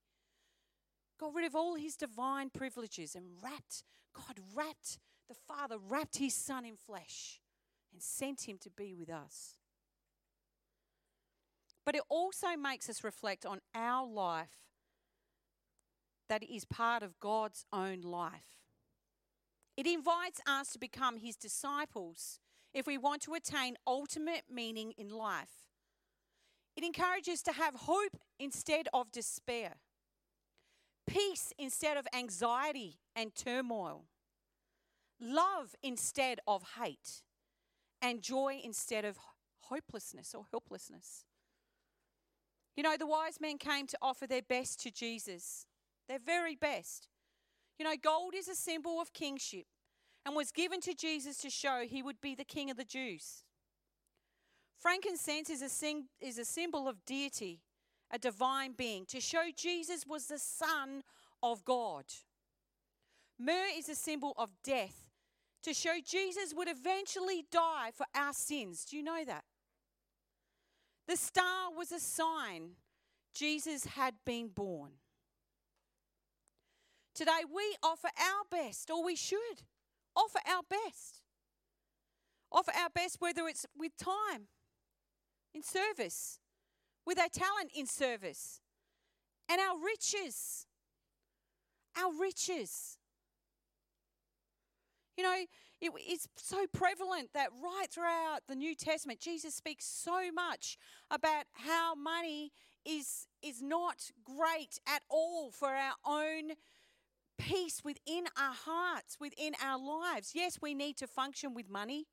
Got 1.19 1.35
rid 1.35 1.45
of 1.45 1.55
all 1.55 1.75
his 1.75 1.95
divine 1.95 2.49
privileges 2.49 3.13
and 3.13 3.25
wrapped, 3.43 3.83
God 4.15 4.39
wrapped, 4.55 4.97
the 5.29 5.35
Father 5.35 5.77
wrapped 5.77 6.17
his 6.17 6.33
Son 6.33 6.65
in 6.65 6.75
flesh 6.75 7.40
and 7.91 8.01
sent 8.01 8.47
him 8.47 8.57
to 8.59 8.69
be 8.69 8.93
with 8.93 9.09
us. 9.09 9.55
But 11.85 11.95
it 11.95 12.03
also 12.09 12.55
makes 12.57 12.89
us 12.89 13.03
reflect 13.03 13.45
on 13.45 13.59
our 13.73 14.07
life 14.07 14.71
that 16.29 16.43
is 16.43 16.63
part 16.63 17.03
of 17.03 17.19
God's 17.19 17.65
own 17.73 18.01
life. 18.01 18.61
It 19.75 19.87
invites 19.87 20.39
us 20.47 20.73
to 20.73 20.79
become 20.79 21.17
His 21.17 21.35
disciples 21.35 22.39
if 22.73 22.85
we 22.85 22.97
want 22.97 23.21
to 23.23 23.33
attain 23.33 23.75
ultimate 23.87 24.43
meaning 24.49 24.93
in 24.97 25.09
life. 25.09 25.65
It 26.75 26.83
encourages 26.83 27.41
to 27.43 27.51
have 27.53 27.75
hope 27.75 28.17
instead 28.39 28.87
of 28.93 29.11
despair, 29.11 29.73
peace 31.05 31.51
instead 31.57 31.97
of 31.97 32.07
anxiety 32.13 32.99
and 33.15 33.35
turmoil, 33.35 34.05
love 35.19 35.75
instead 35.83 36.39
of 36.47 36.63
hate, 36.79 37.23
and 38.01 38.21
joy 38.21 38.59
instead 38.63 39.05
of 39.05 39.17
hopelessness 39.61 40.33
or 40.33 40.45
helplessness. 40.51 41.25
You 42.75 42.83
know, 42.83 42.95
the 42.97 43.07
wise 43.07 43.39
men 43.39 43.57
came 43.57 43.87
to 43.87 43.97
offer 44.01 44.27
their 44.27 44.41
best 44.41 44.81
to 44.81 44.91
Jesus 44.91 45.65
their 46.11 46.19
very 46.19 46.55
best. 46.55 47.07
You 47.79 47.85
know, 47.85 47.95
gold 48.01 48.33
is 48.35 48.49
a 48.49 48.55
symbol 48.55 48.99
of 48.99 49.13
kingship 49.13 49.65
and 50.25 50.35
was 50.35 50.51
given 50.51 50.81
to 50.81 50.93
Jesus 50.93 51.37
to 51.37 51.49
show 51.49 51.85
he 51.87 52.03
would 52.03 52.19
be 52.21 52.35
the 52.35 52.43
king 52.43 52.69
of 52.69 52.77
the 52.77 52.83
Jews. 52.83 53.43
Frankincense 54.77 55.49
is 55.49 55.61
a, 55.61 55.69
sing, 55.69 56.05
is 56.19 56.37
a 56.37 56.45
symbol 56.45 56.87
of 56.87 57.05
deity, 57.05 57.61
a 58.11 58.19
divine 58.19 58.73
being, 58.73 59.05
to 59.05 59.21
show 59.21 59.43
Jesus 59.55 60.05
was 60.05 60.25
the 60.25 60.39
Son 60.39 61.03
of 61.41 61.63
God. 61.63 62.05
Myrrh 63.39 63.69
is 63.75 63.87
a 63.89 63.95
symbol 63.95 64.33
of 64.37 64.51
death, 64.63 65.10
to 65.63 65.73
show 65.73 65.97
Jesus 66.05 66.53
would 66.55 66.67
eventually 66.67 67.45
die 67.51 67.91
for 67.93 68.05
our 68.15 68.33
sins. 68.33 68.85
Do 68.85 68.97
you 68.97 69.03
know 69.03 69.23
that? 69.25 69.43
The 71.07 71.17
star 71.17 71.71
was 71.75 71.91
a 71.91 71.99
sign 71.99 72.71
Jesus 73.33 73.85
had 73.85 74.15
been 74.25 74.49
born. 74.49 74.91
Today 77.13 77.41
we 77.53 77.75
offer 77.83 78.09
our 78.17 78.43
best, 78.49 78.89
or 78.89 79.03
we 79.03 79.15
should 79.15 79.63
offer 80.15 80.39
our 80.49 80.63
best. 80.69 81.21
Offer 82.51 82.71
our 82.77 82.89
best, 82.89 83.17
whether 83.19 83.47
it's 83.47 83.65
with 83.77 83.95
time, 83.97 84.47
in 85.53 85.63
service, 85.63 86.39
with 87.05 87.19
our 87.19 87.29
talent 87.29 87.71
in 87.75 87.85
service, 87.85 88.61
and 89.49 89.59
our 89.59 89.77
riches. 89.77 90.65
Our 91.97 92.13
riches. 92.19 92.97
You 95.17 95.23
know, 95.23 95.35
it, 95.81 95.91
it's 95.97 96.27
so 96.35 96.65
prevalent 96.71 97.29
that 97.33 97.49
right 97.61 97.87
throughout 97.89 98.41
the 98.47 98.55
New 98.55 98.75
Testament, 98.75 99.19
Jesus 99.19 99.55
speaks 99.55 99.85
so 99.85 100.31
much 100.31 100.77
about 101.09 101.45
how 101.53 101.95
money 101.95 102.51
is, 102.85 103.27
is 103.41 103.61
not 103.61 104.11
great 104.23 104.79
at 104.87 105.01
all 105.09 105.51
for 105.51 105.69
our 105.69 105.93
own 106.05 106.51
peace 107.37 107.81
within 107.83 108.25
our 108.37 108.53
hearts, 108.53 109.17
within 109.19 109.53
our 109.63 109.79
lives. 109.79 110.31
Yes, 110.33 110.59
we 110.61 110.73
need 110.73 110.97
to 110.97 111.07
function 111.07 111.53
with 111.53 111.69
money. 111.69 112.05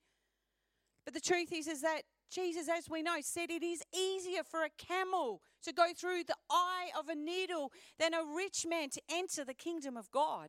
But 1.05 1.15
the 1.15 1.21
truth 1.21 1.53
is, 1.53 1.67
is 1.67 1.83
that 1.83 2.03
Jesus, 2.31 2.69
as 2.69 2.89
we 2.91 3.03
know, 3.03 3.17
said 3.21 3.51
it 3.51 3.63
is 3.63 3.83
easier 3.95 4.43
for 4.43 4.65
a 4.65 4.71
camel 4.77 5.41
to 5.63 5.73
go 5.73 5.87
through 5.97 6.25
the 6.25 6.37
eye 6.51 6.89
of 6.99 7.09
a 7.09 7.15
needle 7.15 7.73
than 7.99 8.13
a 8.13 8.23
rich 8.23 8.67
man 8.69 8.91
to 8.91 9.01
enter 9.11 9.45
the 9.45 9.55
kingdom 9.55 9.97
of 9.97 10.11
God. 10.11 10.49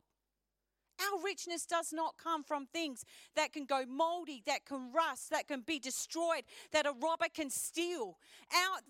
Our 1.00 1.22
richness 1.24 1.66
does 1.66 1.92
not 1.92 2.14
come 2.22 2.42
from 2.42 2.66
things 2.66 3.04
that 3.34 3.52
can 3.52 3.64
go 3.64 3.84
moldy, 3.86 4.42
that 4.46 4.66
can 4.66 4.92
rust, 4.92 5.30
that 5.30 5.48
can 5.48 5.62
be 5.62 5.78
destroyed, 5.78 6.42
that 6.72 6.86
a 6.86 6.92
robber 6.92 7.26
can 7.32 7.50
steal. 7.50 8.18
Our, 8.52 8.80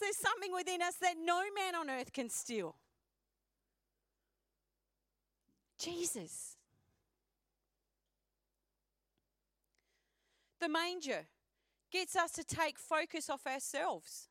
there's 0.00 0.18
something 0.18 0.52
within 0.52 0.80
us 0.80 0.94
that 1.00 1.14
no 1.22 1.42
man 1.54 1.74
on 1.74 1.90
earth 1.90 2.12
can 2.12 2.30
steal. 2.30 2.76
Jesus. 5.78 6.56
The 10.60 10.68
manger 10.68 11.26
gets 11.92 12.16
us 12.16 12.32
to 12.32 12.44
take 12.44 12.78
focus 12.78 13.28
off 13.28 13.46
ourselves. 13.46 14.28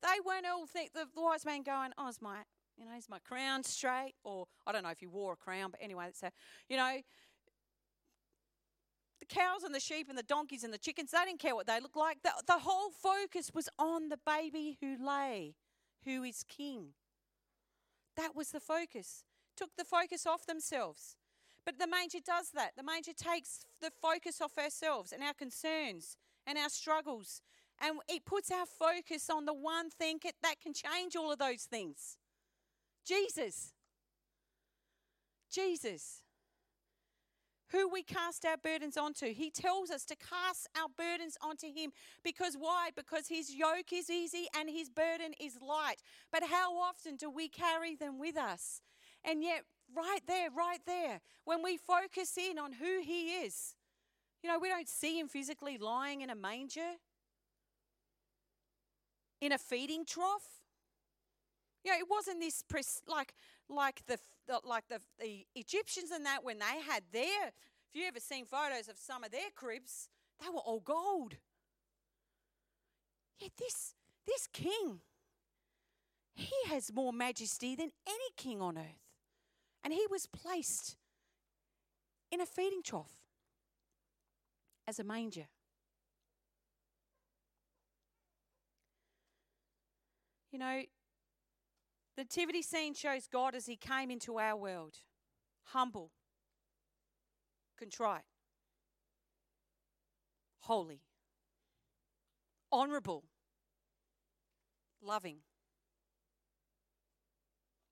They 0.00 0.20
weren't 0.24 0.46
all 0.46 0.66
think 0.66 0.92
the 0.92 1.08
wise 1.16 1.44
man 1.44 1.62
going, 1.62 1.92
"Oh, 1.98 2.08
is 2.08 2.22
my, 2.22 2.44
you 2.78 2.86
know, 2.86 2.96
is 2.96 3.08
my 3.08 3.18
crown 3.18 3.62
straight?" 3.64 4.14
Or 4.24 4.46
I 4.66 4.72
don't 4.72 4.82
know 4.82 4.90
if 4.90 5.02
you 5.02 5.10
wore 5.10 5.32
a 5.32 5.36
crown, 5.36 5.70
but 5.70 5.80
anyway, 5.82 6.10
so 6.12 6.28
you 6.68 6.76
know, 6.76 7.00
the 9.20 9.26
cows 9.26 9.64
and 9.64 9.74
the 9.74 9.80
sheep 9.80 10.08
and 10.08 10.16
the 10.16 10.22
donkeys 10.22 10.64
and 10.64 10.72
the 10.72 10.78
chickens, 10.78 11.10
they 11.10 11.24
didn't 11.24 11.40
care 11.40 11.54
what 11.54 11.66
they 11.66 11.80
looked 11.80 11.96
like. 11.96 12.22
The, 12.22 12.32
the 12.46 12.60
whole 12.60 12.90
focus 12.90 13.50
was 13.52 13.68
on 13.78 14.08
the 14.08 14.18
baby 14.24 14.78
who 14.80 14.96
lay, 15.04 15.54
who 16.04 16.22
is 16.22 16.44
king. 16.48 16.94
That 18.16 18.34
was 18.34 18.50
the 18.50 18.60
focus 18.60 19.24
took 19.58 19.76
the 19.76 19.84
focus 19.84 20.24
off 20.24 20.46
themselves. 20.46 21.16
But 21.64 21.78
the 21.78 21.88
manger 21.88 22.20
does 22.24 22.50
that. 22.54 22.76
The 22.76 22.82
manger 22.84 23.12
takes 23.12 23.64
the 23.80 23.90
focus 24.00 24.40
off 24.40 24.56
ourselves 24.56 25.12
and 25.12 25.22
our 25.22 25.34
concerns 25.34 26.16
and 26.46 26.56
our 26.56 26.68
struggles. 26.68 27.42
And 27.80 27.98
it 28.08 28.24
puts 28.24 28.50
our 28.50 28.66
focus 28.66 29.28
on 29.28 29.44
the 29.44 29.54
one 29.54 29.90
thing 29.90 30.20
that 30.42 30.60
can 30.62 30.72
change 30.72 31.16
all 31.16 31.32
of 31.32 31.38
those 31.38 31.64
things 31.64 32.17
Jesus. 33.08 33.72
Jesus. 35.50 36.22
Who 37.70 37.88
we 37.88 38.02
cast 38.02 38.44
our 38.44 38.56
burdens 38.56 38.96
onto. 38.96 39.32
He 39.32 39.50
tells 39.50 39.90
us 39.90 40.04
to 40.06 40.16
cast 40.16 40.68
our 40.76 40.88
burdens 40.96 41.36
onto 41.42 41.66
Him. 41.72 41.92
Because 42.22 42.54
why? 42.58 42.90
Because 42.94 43.28
His 43.28 43.54
yoke 43.54 43.92
is 43.92 44.10
easy 44.10 44.46
and 44.58 44.68
His 44.68 44.88
burden 44.90 45.32
is 45.40 45.58
light. 45.60 45.96
But 46.32 46.44
how 46.44 46.78
often 46.78 47.16
do 47.16 47.30
we 47.30 47.48
carry 47.48 47.94
them 47.94 48.18
with 48.18 48.36
us? 48.36 48.82
And 49.24 49.42
yet, 49.42 49.64
right 49.94 50.20
there, 50.26 50.48
right 50.50 50.80
there, 50.86 51.20
when 51.44 51.62
we 51.62 51.76
focus 51.76 52.36
in 52.38 52.58
on 52.58 52.72
who 52.72 53.00
He 53.02 53.36
is, 53.36 53.74
you 54.42 54.50
know, 54.50 54.58
we 54.58 54.68
don't 54.68 54.88
see 54.88 55.18
Him 55.18 55.28
physically 55.28 55.78
lying 55.78 56.20
in 56.20 56.30
a 56.30 56.36
manger, 56.36 56.96
in 59.40 59.52
a 59.52 59.58
feeding 59.58 60.04
trough. 60.06 60.57
You 61.88 61.94
know, 61.94 62.00
it 62.00 62.10
wasn't 62.10 62.40
this 62.40 62.62
pres- 62.68 63.00
like 63.08 63.32
like 63.70 64.04
the, 64.06 64.18
the 64.46 64.60
like 64.62 64.86
the, 64.88 65.00
the 65.18 65.46
Egyptians 65.54 66.10
and 66.10 66.26
that 66.26 66.44
when 66.44 66.58
they 66.58 66.82
had 66.86 67.02
their. 67.12 67.46
If 67.88 67.94
you 67.94 68.06
ever 68.06 68.20
seen 68.20 68.44
photos 68.44 68.90
of 68.90 68.98
some 68.98 69.24
of 69.24 69.30
their 69.30 69.48
cribs, 69.56 70.10
they 70.38 70.50
were 70.50 70.60
all 70.60 70.80
gold. 70.80 71.36
Yet 73.40 73.52
this 73.56 73.94
this 74.26 74.46
king, 74.52 75.00
he 76.34 76.52
has 76.66 76.92
more 76.92 77.10
majesty 77.10 77.74
than 77.74 77.90
any 78.06 78.30
king 78.36 78.60
on 78.60 78.76
earth. 78.76 79.08
And 79.82 79.94
he 79.94 80.06
was 80.10 80.26
placed 80.26 80.98
in 82.30 82.42
a 82.42 82.46
feeding 82.46 82.82
trough 82.82 83.22
as 84.86 84.98
a 84.98 85.04
manger. 85.04 85.46
You 90.52 90.58
know, 90.58 90.82
the 92.18 92.24
nativity 92.24 92.62
scene 92.62 92.94
shows 92.94 93.28
God 93.28 93.54
as 93.54 93.66
he 93.66 93.76
came 93.76 94.10
into 94.10 94.40
our 94.40 94.56
world 94.56 94.96
humble, 95.66 96.10
contrite, 97.78 98.24
holy, 100.62 101.02
honorable, 102.72 103.22
loving. 105.00 105.36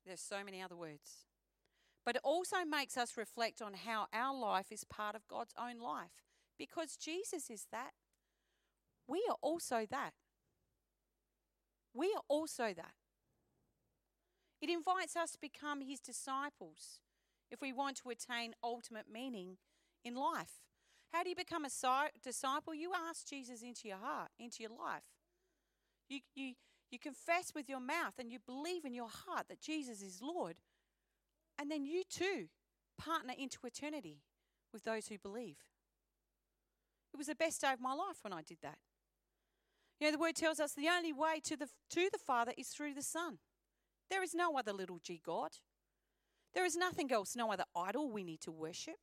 There's 0.05 0.21
so 0.21 0.43
many 0.45 0.61
other 0.61 0.77
words. 0.77 1.27
But 2.05 2.17
it 2.17 2.23
also 2.25 2.65
makes 2.69 2.97
us 2.97 3.17
reflect 3.17 3.63
on 3.63 3.75
how 3.75 4.09
our 4.13 4.37
life 4.37 4.73
is 4.73 4.83
part 4.83 5.15
of 5.15 5.29
God's 5.29 5.55
own 5.57 5.79
life. 5.79 6.25
Because 6.59 6.97
Jesus 6.97 7.49
is 7.49 7.69
that. 7.71 7.93
We 9.07 9.25
are 9.29 9.37
also 9.41 9.87
that. 9.89 10.15
We 11.95 12.07
are 12.17 12.23
also 12.29 12.75
that. 12.75 12.95
It 14.61 14.71
invites 14.71 15.17
us 15.17 15.33
to 15.33 15.39
become 15.41 15.83
his 15.83 16.01
disciples 16.01 17.01
if 17.51 17.61
we 17.61 17.73
want 17.73 17.97
to 17.99 18.11
attain 18.11 18.55
ultimate 18.63 19.07
meaning 19.13 19.59
in 20.05 20.15
life. 20.15 20.63
How 21.13 21.23
do 21.23 21.29
you 21.29 21.37
become 21.37 21.65
a 21.65 22.11
disciple? 22.23 22.75
You 22.75 22.93
ask 23.09 23.27
Jesus 23.27 23.63
into 23.63 23.89
your 23.89 23.99
heart, 23.99 24.31
into 24.39 24.63
your 24.63 24.71
life. 24.71 25.05
You, 26.09 26.21
you, 26.35 26.55
you 26.91 26.99
confess 26.99 27.53
with 27.55 27.69
your 27.69 27.81
mouth 27.81 28.15
and 28.19 28.31
you 28.31 28.39
believe 28.45 28.85
in 28.85 28.95
your 28.95 29.09
heart 29.09 29.47
that 29.49 29.61
Jesus 29.61 30.03
is 30.03 30.21
Lord. 30.23 30.57
And 31.59 31.71
then 31.71 31.85
you 31.85 32.03
too 32.09 32.49
partner 32.99 33.35
into 33.39 33.59
eternity 33.65 34.23
with 34.73 34.85
those 34.85 35.09
who 35.09 35.19
believe. 35.19 35.57
It 37.13 37.17
was 37.17 37.29
the 37.29 37.35
best 37.35 37.61
day 37.61 37.73
of 37.73 37.81
my 37.81 37.95
life 37.95 38.19
when 38.23 38.33
I 38.33 38.43
did 38.43 38.59
that. 38.63 38.79
You 39.99 40.07
know, 40.07 40.13
the 40.13 40.19
word 40.19 40.35
tells 40.35 40.61
us 40.61 40.75
the 40.75 40.89
only 40.89 41.13
way 41.13 41.41
to 41.45 41.57
the, 41.57 41.69
to 41.91 42.09
the 42.13 42.19
Father 42.19 42.53
is 42.59 42.69
through 42.69 42.95
the 42.95 43.03
Son. 43.03 43.39
There 44.11 44.23
is 44.23 44.35
no 44.35 44.57
other 44.57 44.73
little 44.73 45.01
g 45.03 45.21
God. 45.25 45.53
There 46.55 46.65
is 46.65 46.77
nothing 46.77 47.13
else, 47.13 47.37
no 47.37 47.53
other 47.53 47.65
idol 47.77 48.11
we 48.11 48.25
need 48.25 48.41
to 48.43 48.53
worship. 48.53 48.97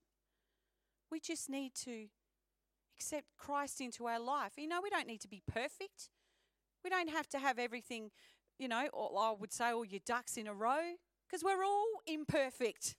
We 1.11 1.19
just 1.19 1.49
need 1.49 1.75
to 1.83 2.07
accept 2.97 3.27
Christ 3.37 3.79
into 3.81 4.07
our 4.07 4.19
life. 4.19 4.53
You 4.57 4.67
know, 4.67 4.79
we 4.81 4.89
don't 4.89 5.07
need 5.07 5.21
to 5.21 5.27
be 5.27 5.43
perfect. 5.45 6.09
We 6.83 6.89
don't 6.89 7.09
have 7.09 7.27
to 7.29 7.39
have 7.39 7.59
everything, 7.59 8.11
you 8.57 8.67
know, 8.67 8.87
or 8.91 9.11
I 9.19 9.33
would 9.37 9.53
say 9.53 9.71
all 9.71 9.85
your 9.85 10.01
ducks 10.05 10.37
in 10.37 10.47
a 10.47 10.53
row 10.53 10.95
because 11.27 11.43
we're 11.43 11.63
all 11.63 12.01
imperfect. 12.07 12.95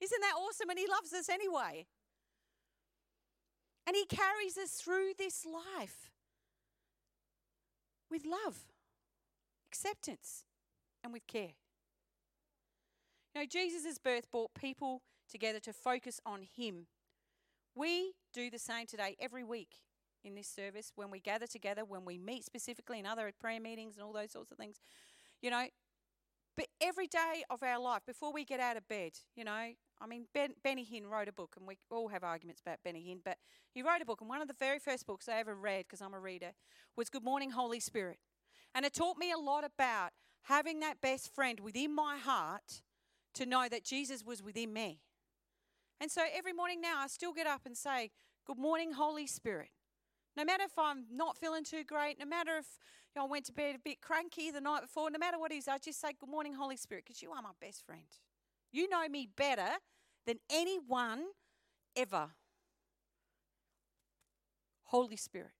Isn't 0.00 0.20
that 0.20 0.34
awesome? 0.38 0.70
And 0.70 0.78
He 0.78 0.86
loves 0.86 1.12
us 1.12 1.28
anyway. 1.28 1.86
And 3.86 3.96
He 3.96 4.06
carries 4.06 4.56
us 4.56 4.70
through 4.70 5.12
this 5.18 5.44
life 5.44 6.10
with 8.10 8.24
love, 8.24 8.64
acceptance, 9.70 10.44
and 11.02 11.12
with 11.12 11.26
care. 11.26 11.54
You 13.34 13.42
know, 13.42 13.46
Jesus' 13.46 13.98
birth 13.98 14.30
brought 14.30 14.54
people 14.54 15.02
together 15.30 15.60
to 15.60 15.72
focus 15.72 16.20
on 16.26 16.42
Him. 16.42 16.86
We 17.74 18.14
do 18.32 18.50
the 18.50 18.58
same 18.58 18.86
today 18.86 19.16
every 19.20 19.44
week 19.44 19.76
in 20.24 20.34
this 20.34 20.48
service 20.48 20.92
when 20.96 21.10
we 21.10 21.20
gather 21.20 21.46
together, 21.46 21.84
when 21.84 22.04
we 22.04 22.18
meet 22.18 22.44
specifically 22.44 22.98
in 22.98 23.06
other 23.06 23.30
prayer 23.40 23.60
meetings 23.60 23.96
and 23.96 24.04
all 24.04 24.12
those 24.12 24.32
sorts 24.32 24.50
of 24.50 24.58
things. 24.58 24.80
You 25.40 25.50
know, 25.50 25.66
but 26.56 26.66
every 26.80 27.06
day 27.06 27.44
of 27.48 27.62
our 27.62 27.78
life, 27.78 28.02
before 28.06 28.32
we 28.32 28.44
get 28.44 28.60
out 28.60 28.76
of 28.76 28.86
bed, 28.88 29.12
you 29.34 29.44
know, 29.44 29.72
I 30.00 30.06
mean, 30.06 30.26
ben, 30.34 30.54
Benny 30.62 30.84
Hinn 30.84 31.06
wrote 31.06 31.28
a 31.28 31.32
book, 31.32 31.54
and 31.56 31.66
we 31.66 31.78
all 31.90 32.08
have 32.08 32.24
arguments 32.24 32.60
about 32.60 32.78
Benny 32.84 33.06
Hinn, 33.08 33.20
but 33.24 33.38
he 33.72 33.82
wrote 33.82 34.02
a 34.02 34.04
book, 34.04 34.20
and 34.20 34.28
one 34.28 34.42
of 34.42 34.48
the 34.48 34.54
very 34.58 34.78
first 34.78 35.06
books 35.06 35.28
I 35.28 35.38
ever 35.38 35.54
read, 35.54 35.84
because 35.84 36.00
I'm 36.00 36.14
a 36.14 36.20
reader, 36.20 36.52
was 36.96 37.08
Good 37.08 37.24
Morning, 37.24 37.50
Holy 37.50 37.80
Spirit. 37.80 38.18
And 38.74 38.84
it 38.84 38.92
taught 38.92 39.16
me 39.16 39.32
a 39.32 39.38
lot 39.38 39.64
about 39.64 40.10
having 40.44 40.80
that 40.80 41.00
best 41.00 41.34
friend 41.34 41.60
within 41.60 41.94
my 41.94 42.16
heart 42.18 42.82
to 43.34 43.46
know 43.46 43.68
that 43.70 43.84
Jesus 43.84 44.24
was 44.24 44.42
within 44.42 44.72
me. 44.72 45.00
And 46.00 46.10
so 46.10 46.22
every 46.34 46.52
morning 46.52 46.80
now, 46.80 46.98
I 46.98 47.06
still 47.08 47.32
get 47.32 47.46
up 47.46 47.62
and 47.66 47.76
say, 47.76 48.10
Good 48.46 48.58
morning, 48.58 48.92
Holy 48.92 49.26
Spirit. 49.26 49.68
No 50.36 50.44
matter 50.44 50.64
if 50.64 50.78
I'm 50.78 51.04
not 51.12 51.36
feeling 51.36 51.64
too 51.64 51.84
great, 51.84 52.18
no 52.18 52.24
matter 52.24 52.56
if 52.56 52.66
you 53.14 53.20
know, 53.20 53.26
I 53.26 53.28
went 53.28 53.44
to 53.46 53.52
bed 53.52 53.74
a 53.74 53.78
bit 53.78 54.00
cranky 54.00 54.50
the 54.50 54.60
night 54.60 54.82
before, 54.82 55.10
no 55.10 55.18
matter 55.18 55.38
what 55.38 55.52
it 55.52 55.56
is, 55.56 55.68
I 55.68 55.78
just 55.78 56.00
say, 56.00 56.12
Good 56.18 56.30
morning, 56.30 56.54
Holy 56.54 56.76
Spirit, 56.76 57.04
because 57.06 57.22
you 57.22 57.30
are 57.30 57.42
my 57.42 57.50
best 57.60 57.84
friend. 57.84 58.02
You 58.72 58.88
know 58.88 59.06
me 59.08 59.28
better 59.36 59.68
than 60.26 60.38
anyone 60.50 61.24
ever. 61.96 62.30
Holy 64.84 65.16
Spirit. 65.16 65.52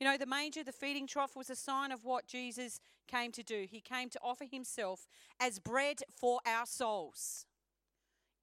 You 0.00 0.06
know, 0.06 0.16
the 0.16 0.24
manger, 0.24 0.64
the 0.64 0.72
feeding 0.72 1.06
trough, 1.06 1.36
was 1.36 1.50
a 1.50 1.54
sign 1.54 1.92
of 1.92 2.04
what 2.04 2.26
Jesus 2.26 2.80
came 3.06 3.32
to 3.32 3.42
do. 3.42 3.66
He 3.70 3.82
came 3.82 4.08
to 4.08 4.18
offer 4.22 4.46
himself 4.50 5.06
as 5.38 5.58
bread 5.58 5.98
for 6.10 6.40
our 6.46 6.64
souls 6.64 7.44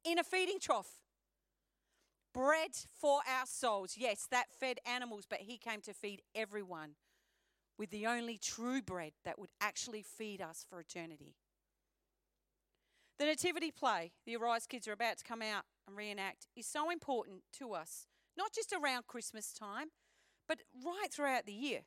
in 0.05 0.19
a 0.19 0.23
feeding 0.23 0.59
trough. 0.61 0.99
Bread 2.31 2.71
for 3.01 3.21
our 3.27 3.47
souls. 3.47 3.95
Yes, 3.97 4.27
that 4.29 4.51
fed 4.51 4.77
animals, 4.85 5.25
but 5.27 5.39
he 5.39 5.57
came 5.57 5.81
to 5.81 5.93
feed 5.93 6.21
everyone 6.35 6.91
with 7.79 7.89
the 7.89 8.05
only 8.05 8.37
true 8.37 8.81
bread 8.83 9.13
that 9.25 9.39
would 9.39 9.49
actually 9.59 10.03
feed 10.03 10.41
us 10.41 10.63
for 10.69 10.79
eternity. 10.79 11.33
The 13.17 13.25
nativity 13.25 13.71
play 13.71 14.11
the 14.27 14.35
Arise 14.35 14.67
Kids 14.67 14.87
are 14.87 14.93
about 14.93 15.17
to 15.17 15.23
come 15.23 15.41
out 15.41 15.63
and 15.87 15.97
reenact 15.97 16.45
is 16.55 16.67
so 16.67 16.91
important 16.91 17.41
to 17.53 17.73
us, 17.73 18.05
not 18.37 18.53
just 18.53 18.71
around 18.71 19.07
Christmas 19.07 19.51
time, 19.53 19.87
but 20.47 20.59
right 20.85 21.07
throughout 21.11 21.45
the 21.45 21.53
year. 21.53 21.81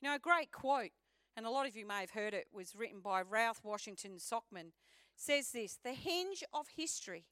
You 0.00 0.08
know, 0.08 0.14
a 0.14 0.20
great 0.20 0.52
quote, 0.52 0.90
and 1.36 1.46
a 1.46 1.50
lot 1.50 1.66
of 1.66 1.76
you 1.76 1.86
may 1.86 2.00
have 2.00 2.10
heard 2.10 2.34
it, 2.34 2.46
was 2.52 2.76
written 2.76 3.00
by 3.00 3.20
Ralph 3.22 3.60
Washington 3.64 4.18
Sockman, 4.18 4.72
says 5.16 5.50
this 5.50 5.78
The 5.82 5.92
hinge 5.92 6.44
of 6.52 6.66
history 6.76 7.24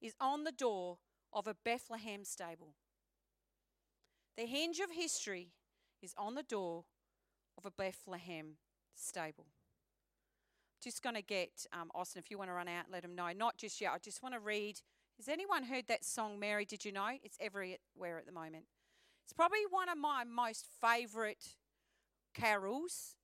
is 0.00 0.14
on 0.20 0.44
the 0.44 0.52
door 0.52 0.98
of 1.32 1.46
a 1.46 1.54
Bethlehem 1.64 2.24
stable. 2.24 2.74
The 4.36 4.46
hinge 4.46 4.78
of 4.78 4.90
history 4.90 5.50
is 6.00 6.14
on 6.16 6.34
the 6.34 6.42
door 6.42 6.84
of 7.58 7.66
a 7.66 7.70
Bethlehem 7.70 8.56
stable. 8.94 9.46
Just 10.82 11.02
going 11.02 11.14
to 11.14 11.22
get 11.22 11.66
um, 11.72 11.90
Austin, 11.94 12.20
if 12.20 12.30
you 12.30 12.38
want 12.38 12.50
to 12.50 12.54
run 12.54 12.68
out, 12.68 12.86
let 12.90 13.04
him 13.04 13.14
know. 13.14 13.30
Not 13.36 13.56
just 13.56 13.80
yet. 13.80 13.92
I 13.94 13.98
just 13.98 14.22
want 14.22 14.34
to 14.34 14.40
read. 14.40 14.80
Has 15.16 15.28
anyone 15.28 15.64
heard 15.64 15.86
that 15.88 16.04
song, 16.04 16.40
Mary? 16.40 16.64
Did 16.64 16.84
you 16.84 16.92
know? 16.92 17.10
It's 17.22 17.36
everywhere 17.40 18.18
at 18.18 18.26
the 18.26 18.32
moment. 18.32 18.64
It's 19.24 19.32
probably 19.32 19.60
one 19.70 19.88
of 19.88 19.98
my 19.98 20.24
most 20.24 20.66
favourite 20.80 21.56
carols, 22.34 23.14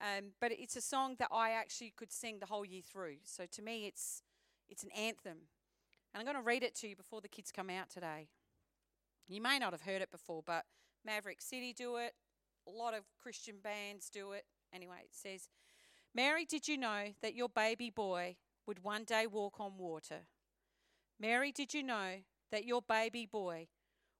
um, 0.00 0.32
but 0.40 0.52
it's 0.52 0.76
a 0.76 0.80
song 0.80 1.16
that 1.18 1.28
I 1.32 1.50
actually 1.50 1.92
could 1.96 2.12
sing 2.12 2.38
the 2.38 2.46
whole 2.46 2.64
year 2.64 2.82
through. 2.82 3.16
So 3.24 3.44
to 3.50 3.62
me, 3.62 3.86
it's 3.86 4.22
it's 4.68 4.82
an 4.82 4.90
anthem, 4.90 5.48
and 6.12 6.20
I'm 6.20 6.24
going 6.24 6.36
to 6.36 6.42
read 6.42 6.62
it 6.62 6.74
to 6.76 6.88
you 6.88 6.96
before 6.96 7.20
the 7.20 7.28
kids 7.28 7.52
come 7.52 7.70
out 7.70 7.88
today. 7.88 8.28
You 9.28 9.40
may 9.40 9.58
not 9.58 9.72
have 9.72 9.82
heard 9.82 10.02
it 10.02 10.10
before, 10.10 10.42
but 10.44 10.64
Maverick 11.04 11.40
City 11.40 11.72
do 11.72 11.96
it. 11.96 12.14
A 12.68 12.70
lot 12.70 12.94
of 12.94 13.04
Christian 13.20 13.56
bands 13.62 14.10
do 14.10 14.32
it. 14.32 14.44
Anyway, 14.72 14.98
it 15.04 15.14
says, 15.14 15.48
Mary, 16.14 16.44
did 16.44 16.66
you 16.68 16.76
know 16.76 17.14
that 17.22 17.34
your 17.34 17.48
baby 17.48 17.90
boy 17.90 18.36
would 18.66 18.82
one 18.82 19.04
day 19.04 19.26
walk 19.26 19.60
on 19.60 19.78
water? 19.78 20.26
Mary, 21.18 21.52
did 21.52 21.72
you 21.74 21.82
know 21.82 22.22
that 22.50 22.64
your 22.64 22.82
baby 22.82 23.26
boy 23.26 23.68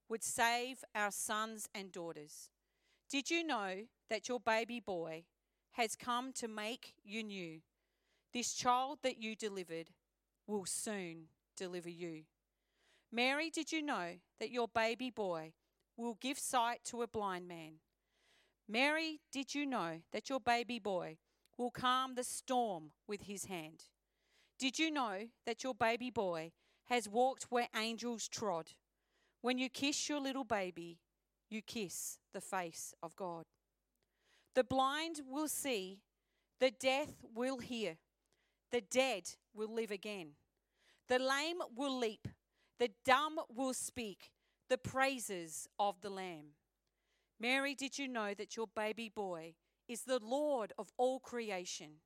would 0.09 0.23
save 0.23 0.85
our 0.95 1.11
sons 1.11 1.69
and 1.75 1.93
daughters. 1.93 2.51
Did 3.11 3.31
you 3.31 3.45
know 3.45 3.85
that 4.11 4.29
your 4.29 4.41
baby 4.41 4.81
boy 4.81 5.25
has 5.73 5.97
come 5.97 6.33
to 6.35 6.49
make 6.49 6.95
you 7.05 7.23
new? 7.23 7.61
This 8.33 8.55
child 8.55 8.99
that 9.03 9.23
you 9.23 9.37
delivered 9.37 9.91
will 10.47 10.67
soon 10.67 11.29
deliver 11.57 11.89
you. 11.89 12.25
Mary, 13.13 13.51
did 13.51 13.73
you 13.73 13.83
know 13.83 14.17
that 14.41 14.51
your 14.51 14.69
baby 14.69 15.11
boy 15.11 15.53
will 15.97 16.19
give 16.21 16.39
sight 16.39 16.81
to 16.85 17.03
a 17.03 17.07
blind 17.07 17.49
man? 17.49 17.75
Mary, 18.69 19.21
did 19.33 19.55
you 19.55 19.65
know 19.65 20.01
that 20.13 20.29
your 20.29 20.41
baby 20.41 20.79
boy 20.79 21.17
will 21.57 21.71
calm 21.71 22.15
the 22.15 22.25
storm 22.25 22.91
with 23.07 23.23
his 23.23 23.45
hand? 23.47 23.85
Did 24.59 24.79
you 24.79 24.91
know 24.91 25.29
that 25.47 25.63
your 25.63 25.75
baby 25.75 26.11
boy 26.11 26.53
has 26.87 27.09
walked 27.09 27.47
where 27.51 27.69
angels 27.77 28.29
trod? 28.29 28.73
When 29.41 29.59
you 29.59 29.69
kiss 29.69 30.09
your 30.09 30.21
little 30.21 30.45
baby, 30.45 30.99
you 31.51 31.63
kiss 31.63 32.19
the 32.33 32.41
face 32.41 32.95
of 33.03 33.15
God. 33.17 33.45
The 34.55 34.65
blind 34.65 35.21
will 35.29 35.49
see, 35.49 36.01
the 36.61 36.71
deaf 36.71 37.09
will 37.35 37.59
hear, 37.59 37.99
the 38.73 38.81
dead 38.81 39.31
will 39.55 39.73
live 39.73 39.91
again, 39.91 40.31
the 41.09 41.19
lame 41.19 41.59
will 41.77 41.97
leap, 41.97 42.27
the 42.79 42.91
dumb 43.05 43.39
will 43.55 43.75
speak 43.75 44.31
the 44.69 44.79
praises 44.79 45.69
of 45.79 46.01
the 46.01 46.11
Lamb. 46.11 46.55
Mary, 47.39 47.75
did 47.75 47.99
you 47.99 48.09
know 48.09 48.35
that 48.35 48.57
your 48.57 48.67
baby 48.75 49.11
boy 49.15 49.55
is 49.89 50.03
the 50.03 50.19
Lord 50.19 50.73
of 50.79 50.91
all 50.97 51.21
creation? 51.21 52.01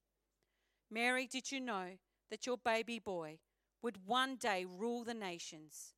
Mary, 0.90 1.26
did 1.26 1.50
you 1.52 1.60
know 1.60 1.98
that 2.30 2.46
your 2.46 2.58
baby 2.58 2.98
boy 2.98 3.38
would 3.82 4.06
one 4.06 4.36
day 4.36 4.66
rule 4.68 5.04
the 5.04 5.14
nations? 5.14 5.94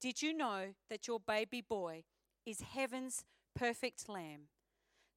Did 0.00 0.22
you 0.22 0.36
know 0.36 0.74
that 0.90 1.06
your 1.06 1.20
baby 1.20 1.62
boy 1.62 2.04
is 2.44 2.60
heaven's 2.60 3.24
perfect 3.54 4.08
lamb? 4.08 4.48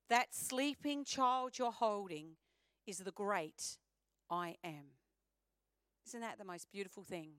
That 0.10 0.34
sleeping 0.34 1.04
child 1.04 1.58
you're 1.58 1.72
holding 1.72 2.38
is 2.88 3.00
the 3.00 3.12
great 3.12 3.78
I 4.30 4.56
am. 4.63 4.96
Isn't 6.08 6.22
that 6.22 6.39
the 6.39 6.46
most 6.46 6.72
beautiful 6.72 7.04
thing 7.04 7.34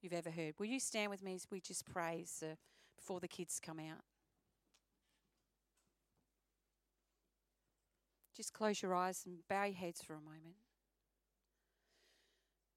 you've 0.00 0.12
ever 0.12 0.30
heard? 0.30 0.54
Will 0.58 0.66
you 0.66 0.78
stand 0.78 1.10
with 1.10 1.22
me 1.22 1.34
as 1.34 1.46
we 1.50 1.60
just 1.60 1.84
praise 1.84 2.42
uh, 2.42 2.54
before 2.96 3.18
the 3.18 3.26
kids 3.26 3.58
come 3.60 3.80
out? 3.80 4.02
Just 8.36 8.52
close 8.52 8.82
your 8.82 8.94
eyes 8.94 9.22
and 9.26 9.38
bow 9.48 9.64
your 9.64 9.74
heads 9.74 10.02
for 10.02 10.12
a 10.12 10.20
moment. 10.20 10.56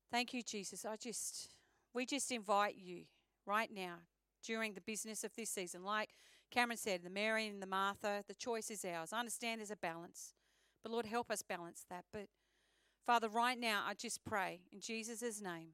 Thank 0.10 0.34
you, 0.34 0.42
Jesus. 0.42 0.86
I 0.86 0.96
just, 0.96 1.50
we 1.94 2.06
just 2.06 2.32
invite 2.32 2.76
you 2.78 3.04
right 3.50 3.72
now 3.74 3.96
during 4.46 4.74
the 4.74 4.82
business 4.82 5.24
of 5.24 5.36
this 5.36 5.50
season. 5.50 5.84
Like 5.84 6.10
Cameron 6.52 6.78
said, 6.78 7.04
the 7.04 7.10
Mary 7.10 7.48
and 7.48 7.62
the 7.62 7.68
Martha, 7.68 8.24
the 8.28 8.36
choice 8.36 8.70
is 8.70 8.86
ours. 8.86 9.12
I 9.12 9.20
understand 9.20 9.60
there's 9.60 9.72
a 9.72 9.76
balance, 9.76 10.34
but 10.84 10.92
Lord, 10.92 11.06
help 11.06 11.32
us 11.32 11.42
balance 11.42 11.86
that. 11.90 12.06
But 12.14 12.28
Father, 13.06 13.28
right 13.28 13.60
now, 13.60 13.84
I 13.88 13.96
just 13.96 14.24
pray 14.24 14.62
in 14.72 14.80
Jesus' 14.80 15.42
name, 15.42 15.70